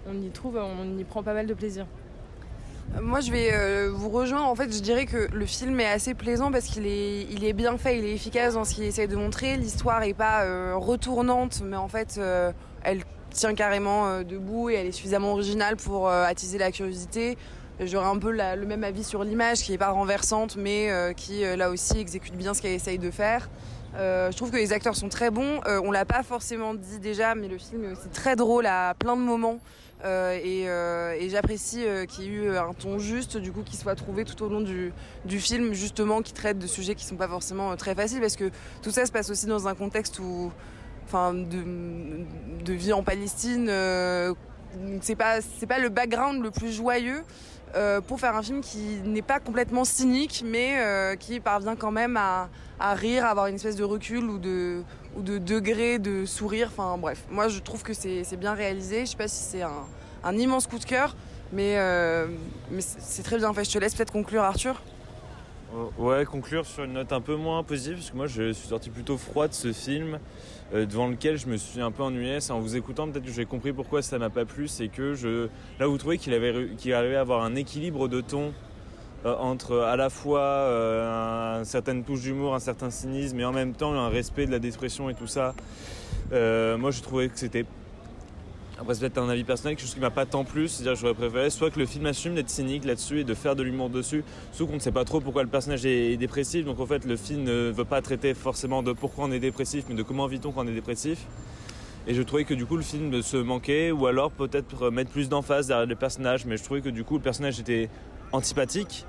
on, 0.07 0.21
y 0.21 0.29
trouve, 0.29 0.57
on 0.57 0.97
y 0.97 1.03
prend 1.03 1.23
pas 1.23 1.33
mal 1.33 1.47
de 1.47 1.53
plaisir. 1.53 1.85
Moi, 3.00 3.21
je 3.21 3.31
vais 3.31 3.51
euh, 3.53 3.89
vous 3.93 4.10
rejoindre. 4.10 4.48
En 4.48 4.55
fait, 4.55 4.74
je 4.74 4.81
dirais 4.81 5.05
que 5.05 5.29
le 5.31 5.45
film 5.45 5.79
est 5.79 5.88
assez 5.88 6.13
plaisant 6.13 6.51
parce 6.51 6.65
qu'il 6.65 6.86
est, 6.86 7.24
il 7.31 7.45
est 7.45 7.53
bien 7.53 7.77
fait, 7.77 7.98
il 7.98 8.05
est 8.05 8.13
efficace 8.13 8.55
dans 8.55 8.65
ce 8.65 8.75
qu'il 8.75 8.83
essaie 8.83 9.07
de 9.07 9.15
montrer. 9.15 9.55
L'histoire 9.55 10.03
est 10.03 10.13
pas 10.13 10.43
euh, 10.43 10.75
retournante, 10.75 11.62
mais 11.63 11.77
en 11.77 11.88
fait, 11.88 12.15
euh, 12.17 12.51
elle 12.83 13.03
tient 13.29 13.53
carrément 13.55 14.24
debout 14.24 14.69
et 14.69 14.74
elle 14.74 14.88
est 14.88 14.91
suffisamment 14.91 15.31
originale 15.31 15.77
pour 15.77 16.10
attiser 16.10 16.57
la 16.57 16.69
curiosité. 16.69 17.38
J'aurais 17.79 18.10
un 18.10 18.17
peu 18.17 18.31
le 18.31 18.65
même 18.65 18.83
avis 18.83 19.05
sur 19.05 19.24
l'image, 19.24 19.60
qui 19.60 19.71
est 19.71 19.77
pas 19.77 19.91
renversante, 19.91 20.57
mais 20.57 20.91
qui 21.15 21.43
là 21.55 21.69
aussi 21.69 21.98
exécute 21.98 22.36
bien 22.36 22.53
ce 22.53 22.62
qu'elle 22.62 22.74
essaye 22.74 23.00
de 23.00 23.10
faire. 23.10 23.50
je 23.95 24.36
trouve 24.36 24.51
que 24.51 24.57
les 24.57 24.74
acteurs 24.74 24.98
sont 24.98 25.07
très 25.07 25.31
bons. 25.31 25.62
on 25.65 25.91
l'a 25.91 26.03
pas 26.03 26.24
forcément 26.24 26.74
dit 26.74 27.00
déjà, 27.00 27.33
mais 27.33 27.48
le 27.48 27.57
film 27.57 27.86
est 27.86 27.93
aussi 27.93 28.10
très 28.10 28.36
drôle 28.36 28.65
à 28.65 28.95
plein 29.00 29.15
de 29.15 29.21
moments. 29.21 29.60
Euh, 30.03 30.39
euh, 30.43 31.15
et, 31.20 31.29
j'apprécie 31.29 31.86
euh, 31.86 32.05
qu'il 32.05 32.24
y 32.24 32.27
ait 32.27 32.31
eu 32.31 32.58
un 32.58 32.74
ton 32.74 32.98
juste, 32.98 33.38
du 33.38 33.51
coup, 33.51 33.62
qui 33.62 33.77
soit 33.77 33.96
trouvé 33.96 34.25
tout 34.25 34.43
au 34.43 34.50
long 34.50 34.62
du, 34.62 34.91
film, 35.39 35.74
justement, 35.74 36.22
qui 36.22 36.34
traite 36.34 36.60
de 36.60 36.67
sujets 36.67 36.96
qui 36.96 37.05
sont 37.05 37.15
pas 37.15 37.27
forcément 37.27 37.75
très 37.75 37.96
faciles, 37.96 38.20
parce 38.20 38.36
que 38.36 38.50
tout 38.81 38.91
ça 38.91 39.05
se 39.05 39.12
passe 39.12 39.29
aussi 39.29 39.46
dans 39.46 39.67
un 39.67 39.75
contexte 39.75 40.20
où, 40.20 40.51
enfin, 41.05 41.34
de, 41.34 42.74
vie 42.74 42.93
en 42.93 43.03
Palestine. 43.03 43.67
c'est 45.01 45.15
pas 45.15 45.41
c'est 45.41 45.67
pas 45.67 45.79
le 45.79 45.89
background 45.89 46.41
le 46.41 46.50
plus 46.50 46.72
joyeux 46.72 47.24
pour 48.08 48.20
faire 48.20 48.36
un 48.38 48.41
film 48.41 48.62
qui 48.62 49.01
n'est 49.03 49.22
pas 49.22 49.41
complètement 49.41 49.84
cynique 49.84 50.43
mais 50.46 51.17
qui 51.20 51.41
parvient 51.41 51.75
quand 51.75 51.91
même 51.91 52.15
à, 52.15 52.50
à, 52.79 52.93
rire 52.93 53.25
à 53.25 53.29
avoir 53.29 53.48
une 53.48 53.55
espèce 53.55 53.75
de 53.75 53.84
recul 53.84 54.24
ou 54.24 54.38
de 54.38 54.84
ou 55.15 55.21
de 55.21 55.37
degré 55.37 55.99
de 55.99 56.25
sourire. 56.25 56.69
Enfin 56.71 56.97
bref, 56.97 57.23
moi 57.29 57.47
je 57.47 57.59
trouve 57.59 57.83
que 57.83 57.93
c'est 57.93 58.37
bien 58.37 58.53
réalisé. 58.53 59.01
Je 59.01 59.11
sais 59.11 59.17
pas 59.17 59.27
si 59.27 59.43
c'est 59.43 59.61
un, 59.61 60.37
immense 60.37 60.67
coup 60.67 60.79
de 60.79 60.85
cœur, 60.85 61.15
mais, 61.51 61.77
euh, 61.77 62.27
c'est 62.79 63.23
très 63.23 63.37
bien 63.37 63.53
fait. 63.53 63.65
Je 63.65 63.71
te 63.71 63.77
laisse 63.77 63.95
peut-être 63.95 64.13
conclure, 64.13 64.43
Arthur. 64.43 64.81
Euh, 65.73 66.01
ouais, 66.01 66.25
conclure 66.25 66.65
sur 66.65 66.83
une 66.83 66.93
note 66.93 67.13
un 67.13 67.21
peu 67.21 67.35
moins 67.35 67.63
positive, 67.63 67.95
parce 67.95 68.11
que 68.11 68.17
moi 68.17 68.27
je 68.27 68.51
suis 68.51 68.67
sorti 68.67 68.89
plutôt 68.89 69.17
froid 69.17 69.47
de 69.47 69.53
ce 69.53 69.71
film, 69.71 70.19
euh, 70.73 70.85
devant 70.85 71.07
lequel 71.07 71.37
je 71.37 71.47
me 71.47 71.55
suis 71.55 71.79
un 71.79 71.91
peu 71.91 72.03
ennuyé. 72.03 72.41
C'est 72.41 72.51
en 72.51 72.59
vous 72.59 72.75
écoutant, 72.75 73.09
peut-être 73.09 73.25
que 73.25 73.31
j'ai 73.31 73.45
compris 73.45 73.71
pourquoi 73.71 74.01
ça 74.01 74.17
m'a 74.17 74.29
pas 74.29 74.45
plu, 74.45 74.67
c'est 74.67 74.89
que 74.89 75.13
je, 75.13 75.47
là 75.79 75.87
vous 75.87 75.97
trouvez 75.97 76.17
qu'il 76.17 76.33
avait, 76.33 76.67
qu'il 76.77 76.93
arrivait 76.93 77.15
à 77.15 77.21
avoir 77.21 77.43
un 77.43 77.55
équilibre 77.55 78.09
de 78.09 78.19
ton 78.19 78.53
euh, 79.25 79.35
entre 79.35 79.77
à 79.79 79.95
la 79.95 80.09
fois 80.09 80.41
euh, 80.41 81.59
une 81.59 81.65
certaine 81.65 82.03
touche 82.03 82.21
d'humour, 82.21 82.55
un 82.55 82.59
certain 82.59 82.89
cynisme, 82.89 83.39
et 83.39 83.45
en 83.45 83.51
même 83.51 83.73
temps 83.73 83.93
un 83.93 84.09
respect 84.09 84.47
de 84.47 84.51
la 84.51 84.59
dépression 84.59 85.09
et 85.09 85.13
tout 85.13 85.27
ça. 85.27 85.53
Euh, 86.33 86.77
moi, 86.77 86.91
je 86.91 87.01
trouvais 87.01 87.29
que 87.29 87.37
c'était 87.37 87.65
après, 88.79 88.95
c'est 88.95 89.01
peut-être 89.01 89.19
un 89.19 89.29
avis 89.29 89.43
personnel, 89.43 89.75
quelque 89.75 89.85
chose 89.85 89.93
qui 89.93 89.99
m'a 89.99 90.09
pas 90.09 90.25
tant 90.25 90.43
plu. 90.43 90.67
C'est-à-dire, 90.67 90.95
j'aurais 90.95 91.13
préféré 91.13 91.51
soit 91.51 91.69
que 91.69 91.77
le 91.77 91.85
film 91.85 92.07
assume 92.07 92.33
d'être 92.33 92.49
cynique 92.49 92.83
là-dessus 92.83 93.19
et 93.19 93.23
de 93.23 93.35
faire 93.35 93.55
de 93.55 93.61
l'humour 93.61 93.91
dessus, 93.91 94.23
soit 94.51 94.65
qu'on 94.65 94.73
ne 94.73 94.79
sait 94.79 94.91
pas 94.91 95.05
trop 95.05 95.19
pourquoi 95.19 95.43
le 95.43 95.49
personnage 95.49 95.85
est 95.85 96.17
dépressif. 96.17 96.65
Donc, 96.65 96.79
en 96.79 96.87
fait, 96.87 97.05
le 97.05 97.15
film 97.15 97.43
ne 97.43 97.69
veut 97.69 97.85
pas 97.85 98.01
traiter 98.01 98.33
forcément 98.33 98.81
de 98.81 98.91
pourquoi 98.91 99.25
on 99.25 99.31
est 99.31 99.39
dépressif, 99.39 99.85
mais 99.87 99.93
de 99.93 100.01
comment 100.01 100.25
vit-on 100.25 100.51
quand 100.51 100.65
on 100.65 100.67
est 100.67 100.73
dépressif. 100.73 101.27
Et 102.07 102.15
je 102.15 102.23
trouvais 102.23 102.43
que 102.43 102.55
du 102.55 102.65
coup, 102.65 102.75
le 102.75 102.81
film 102.81 103.21
se 103.21 103.37
manquait, 103.37 103.91
ou 103.91 104.07
alors 104.07 104.31
peut-être 104.31 104.89
mettre 104.89 105.11
plus 105.11 105.29
d'emphase 105.29 105.67
derrière 105.67 105.85
le 105.85 105.95
personnage. 105.95 106.47
Mais 106.47 106.57
je 106.57 106.63
trouvais 106.63 106.81
que 106.81 106.89
du 106.89 107.03
coup, 107.03 107.17
le 107.17 107.21
personnage 107.21 107.59
était 107.59 107.87
antipathique 108.31 109.05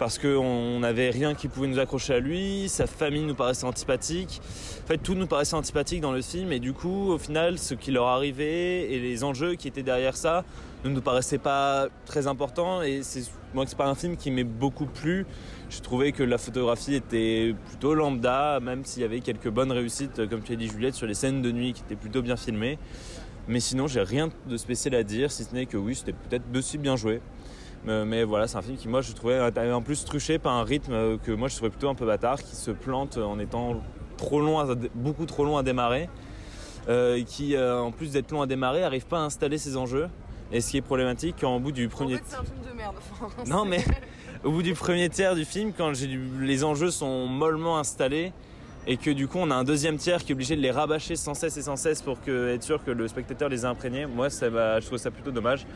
parce 0.00 0.18
qu'on 0.18 0.80
n'avait 0.80 1.10
rien 1.10 1.34
qui 1.34 1.46
pouvait 1.46 1.66
nous 1.66 1.78
accrocher 1.78 2.14
à 2.14 2.20
lui, 2.20 2.70
sa 2.70 2.86
famille 2.86 3.22
nous 3.22 3.34
paraissait 3.34 3.66
antipathique. 3.66 4.40
En 4.82 4.86
fait, 4.86 4.96
tout 4.96 5.14
nous 5.14 5.26
paraissait 5.26 5.56
antipathique 5.56 6.00
dans 6.00 6.12
le 6.12 6.22
film, 6.22 6.52
et 6.52 6.58
du 6.58 6.72
coup, 6.72 7.10
au 7.10 7.18
final, 7.18 7.58
ce 7.58 7.74
qui 7.74 7.90
leur 7.90 8.06
arrivait 8.06 8.90
et 8.90 8.98
les 8.98 9.24
enjeux 9.24 9.56
qui 9.56 9.68
étaient 9.68 9.82
derrière 9.82 10.16
ça 10.16 10.42
ne 10.84 10.88
nous 10.88 11.02
paraissaient 11.02 11.36
pas 11.36 11.88
très 12.06 12.26
importants. 12.26 12.80
Et 12.80 13.02
c'est 13.02 13.24
moi, 13.52 13.66
c'est 13.66 13.76
pas 13.76 13.88
un 13.88 13.94
film 13.94 14.16
qui 14.16 14.30
m'est 14.30 14.42
beaucoup 14.42 14.86
plu. 14.86 15.26
Je 15.68 15.80
trouvais 15.80 16.12
que 16.12 16.22
la 16.22 16.38
photographie 16.38 16.94
était 16.94 17.54
plutôt 17.68 17.92
lambda, 17.92 18.58
même 18.58 18.86
s'il 18.86 19.02
y 19.02 19.04
avait 19.04 19.20
quelques 19.20 19.50
bonnes 19.50 19.70
réussites, 19.70 20.26
comme 20.30 20.40
tu 20.40 20.54
as 20.54 20.56
dit, 20.56 20.68
Juliette, 20.68 20.94
sur 20.94 21.06
les 21.06 21.14
scènes 21.14 21.42
de 21.42 21.52
nuit 21.52 21.74
qui 21.74 21.82
étaient 21.82 21.94
plutôt 21.94 22.22
bien 22.22 22.38
filmées. 22.38 22.78
Mais 23.48 23.60
sinon, 23.60 23.86
j'ai 23.86 24.00
rien 24.00 24.30
de 24.48 24.56
spécial 24.56 24.94
à 24.94 25.02
dire, 25.02 25.30
si 25.30 25.44
ce 25.44 25.54
n'est 25.54 25.66
que 25.66 25.76
oui, 25.76 25.94
c'était 25.94 26.14
peut-être 26.14 26.44
aussi 26.56 26.78
bien 26.78 26.96
joué. 26.96 27.20
Mais, 27.84 28.24
voilà, 28.24 28.46
c'est 28.46 28.56
un 28.56 28.62
film 28.62 28.76
qui, 28.76 28.88
moi, 28.88 29.00
je 29.00 29.12
trouvais 29.12 29.40
en 29.40 29.82
plus 29.82 30.04
truché 30.04 30.38
par 30.38 30.52
un 30.54 30.64
rythme 30.64 30.92
euh, 30.92 31.16
que 31.16 31.32
moi, 31.32 31.48
je 31.48 31.56
trouvais 31.56 31.70
plutôt 31.70 31.88
un 31.88 31.94
peu 31.94 32.06
bâtard, 32.06 32.42
qui 32.42 32.54
se 32.54 32.70
plante 32.70 33.16
en 33.16 33.38
étant 33.38 33.80
trop 34.16 34.40
long, 34.40 34.62
beaucoup 34.94 35.24
trop 35.24 35.44
long 35.44 35.56
à 35.56 35.62
démarrer, 35.62 36.08
euh, 36.88 37.22
qui, 37.24 37.56
euh, 37.56 37.80
en 37.80 37.90
plus 37.90 38.12
d'être 38.12 38.30
long 38.32 38.42
à 38.42 38.46
démarrer, 38.46 38.80
n'arrive 38.80 39.06
pas 39.06 39.18
à 39.18 39.22
installer 39.22 39.58
ses 39.58 39.76
enjeux. 39.76 40.08
Et 40.52 40.60
ce 40.60 40.72
qui 40.72 40.76
est 40.78 40.82
problématique, 40.82 41.36
quand 41.40 41.56
au 41.56 41.60
bout 41.60 41.72
du 41.72 41.88
premier. 41.88 42.16
En 42.16 42.18
fait, 42.18 42.24
c'est 42.26 42.36
un 42.36 42.44
film 42.44 42.58
de 42.68 42.76
merde. 42.76 42.96
non, 43.46 43.64
mais 43.64 43.84
au 44.44 44.50
bout 44.50 44.62
du 44.62 44.74
premier 44.74 45.08
tiers 45.08 45.34
du 45.34 45.44
film, 45.44 45.72
quand 45.76 45.92
les 46.40 46.64
enjeux 46.64 46.90
sont 46.90 47.26
mollement 47.26 47.78
installés, 47.78 48.32
et 48.86 48.96
que 48.96 49.10
du 49.10 49.28
coup 49.28 49.38
on 49.38 49.50
a 49.50 49.54
un 49.54 49.62
deuxième 49.62 49.98
tiers 49.98 50.24
qui 50.24 50.32
est 50.32 50.34
obligé 50.34 50.56
de 50.56 50.62
les 50.62 50.70
rabâcher 50.70 51.14
sans 51.14 51.34
cesse 51.34 51.56
et 51.58 51.62
sans 51.62 51.76
cesse 51.76 52.00
pour 52.00 52.16
être 52.26 52.62
sûr 52.62 52.82
que 52.82 52.90
le 52.90 53.06
spectateur 53.08 53.48
les 53.48 53.64
a 53.64 53.68
imprégnés. 53.68 54.06
Moi, 54.06 54.30
ça 54.30 54.80
je 54.80 54.86
trouve 54.86 54.98
ça 54.98 55.10
plutôt 55.10 55.30
dommage. 55.30 55.66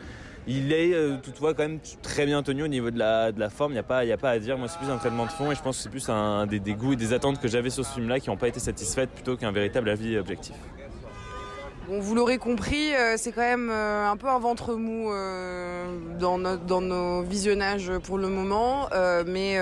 Il 0.47 0.71
est 0.71 0.93
euh, 0.93 1.17
toutefois 1.21 1.53
quand 1.53 1.63
même 1.63 1.79
très 2.03 2.25
bien 2.25 2.43
tenu 2.43 2.63
au 2.63 2.67
niveau 2.67 2.91
de 2.91 2.99
la, 2.99 3.31
de 3.31 3.39
la 3.39 3.49
forme, 3.49 3.71
il 3.71 3.75
n'y 3.75 3.79
a, 3.79 3.83
pas, 3.83 3.99
a 3.99 4.17
pas 4.17 4.29
à 4.29 4.39
dire. 4.39 4.57
Moi, 4.57 4.67
c'est 4.67 4.77
plus 4.77 4.89
un 4.89 4.97
traitement 4.97 5.25
de 5.25 5.31
fond 5.31 5.51
et 5.51 5.55
je 5.55 5.61
pense 5.61 5.77
que 5.77 5.83
c'est 5.83 5.89
plus 5.89 6.07
un, 6.09 6.45
des, 6.45 6.59
des, 6.59 6.73
goûts 6.73 6.93
et 6.93 6.95
des 6.95 7.13
attentes 7.13 7.41
que 7.41 7.47
j'avais 7.47 7.71
sur 7.71 7.83
ce 7.83 7.93
film-là 7.93 8.19
qui 8.19 8.29
n'ont 8.29 8.37
pas 8.37 8.47
été 8.47 8.59
satisfaites 8.59 9.09
plutôt 9.09 9.37
qu'un 9.37 9.51
véritable 9.51 9.89
avis 9.89 10.17
objectif. 10.17 10.55
Bon, 11.87 11.99
vous 11.99 12.15
l'aurez 12.15 12.37
compris, 12.37 12.95
euh, 12.95 13.15
c'est 13.17 13.31
quand 13.31 13.41
même 13.41 13.69
euh, 13.71 14.09
un 14.09 14.17
peu 14.17 14.27
un 14.27 14.39
ventre 14.39 14.75
mou 14.75 15.11
dans, 16.19 16.37
dans, 16.37 16.81
nos 16.81 17.23
visionnages 17.23 17.91
pour 18.03 18.17
le 18.17 18.27
moment, 18.27 18.89
mais, 19.25 19.57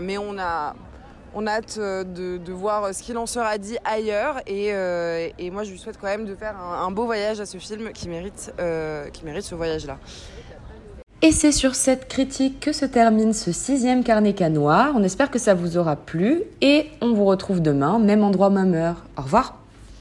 mais 0.00 0.18
on 0.18 0.38
a 0.38 0.74
on 1.34 1.46
a 1.46 1.52
hâte 1.52 1.76
euh, 1.78 2.04
de, 2.04 2.52
voir 2.52 2.94
ce 2.94 3.02
qu'il 3.02 3.16
en 3.18 3.26
sera 3.26 3.58
dit 3.58 3.76
ailleurs. 3.84 4.40
Euh, 4.50 5.28
et, 5.38 5.50
moi, 5.50 5.64
je 5.64 5.70
lui 5.70 5.78
souhaite 5.78 5.98
quand 6.00 6.06
même 6.06 6.26
de 6.26 6.34
faire 6.34 6.56
un, 6.58 6.90
beau 6.90 7.04
voyage 7.04 7.40
à 7.40 7.46
ce 7.46 7.58
film 7.58 7.92
qui 7.92 8.08
mérite, 8.08 8.52
euh, 8.60 9.08
qui 9.08 9.24
mérite 9.24 9.44
ce 9.44 9.54
voyage-là. 9.54 9.98
Et 11.22 11.30
c'est 11.30 11.52
sur 11.52 11.76
cette 11.76 12.08
critique 12.08 12.58
que 12.58 12.72
se 12.72 12.84
termine 12.84 13.32
ce 13.32 13.52
sixième 13.52 14.02
carnet 14.02 14.34
canois. 14.34 14.92
On 14.96 15.04
espère 15.04 15.30
que 15.30 15.38
ça 15.38 15.54
vous 15.54 15.76
aura 15.76 15.94
plu 15.94 16.42
et 16.60 16.88
on 17.00 17.12
vous 17.12 17.24
retrouve 17.24 17.62
demain, 17.62 18.00
même 18.00 18.24
endroit, 18.24 18.50
même 18.50 18.74
heure. 18.74 19.04
Au 19.16 19.22
revoir 19.22 19.61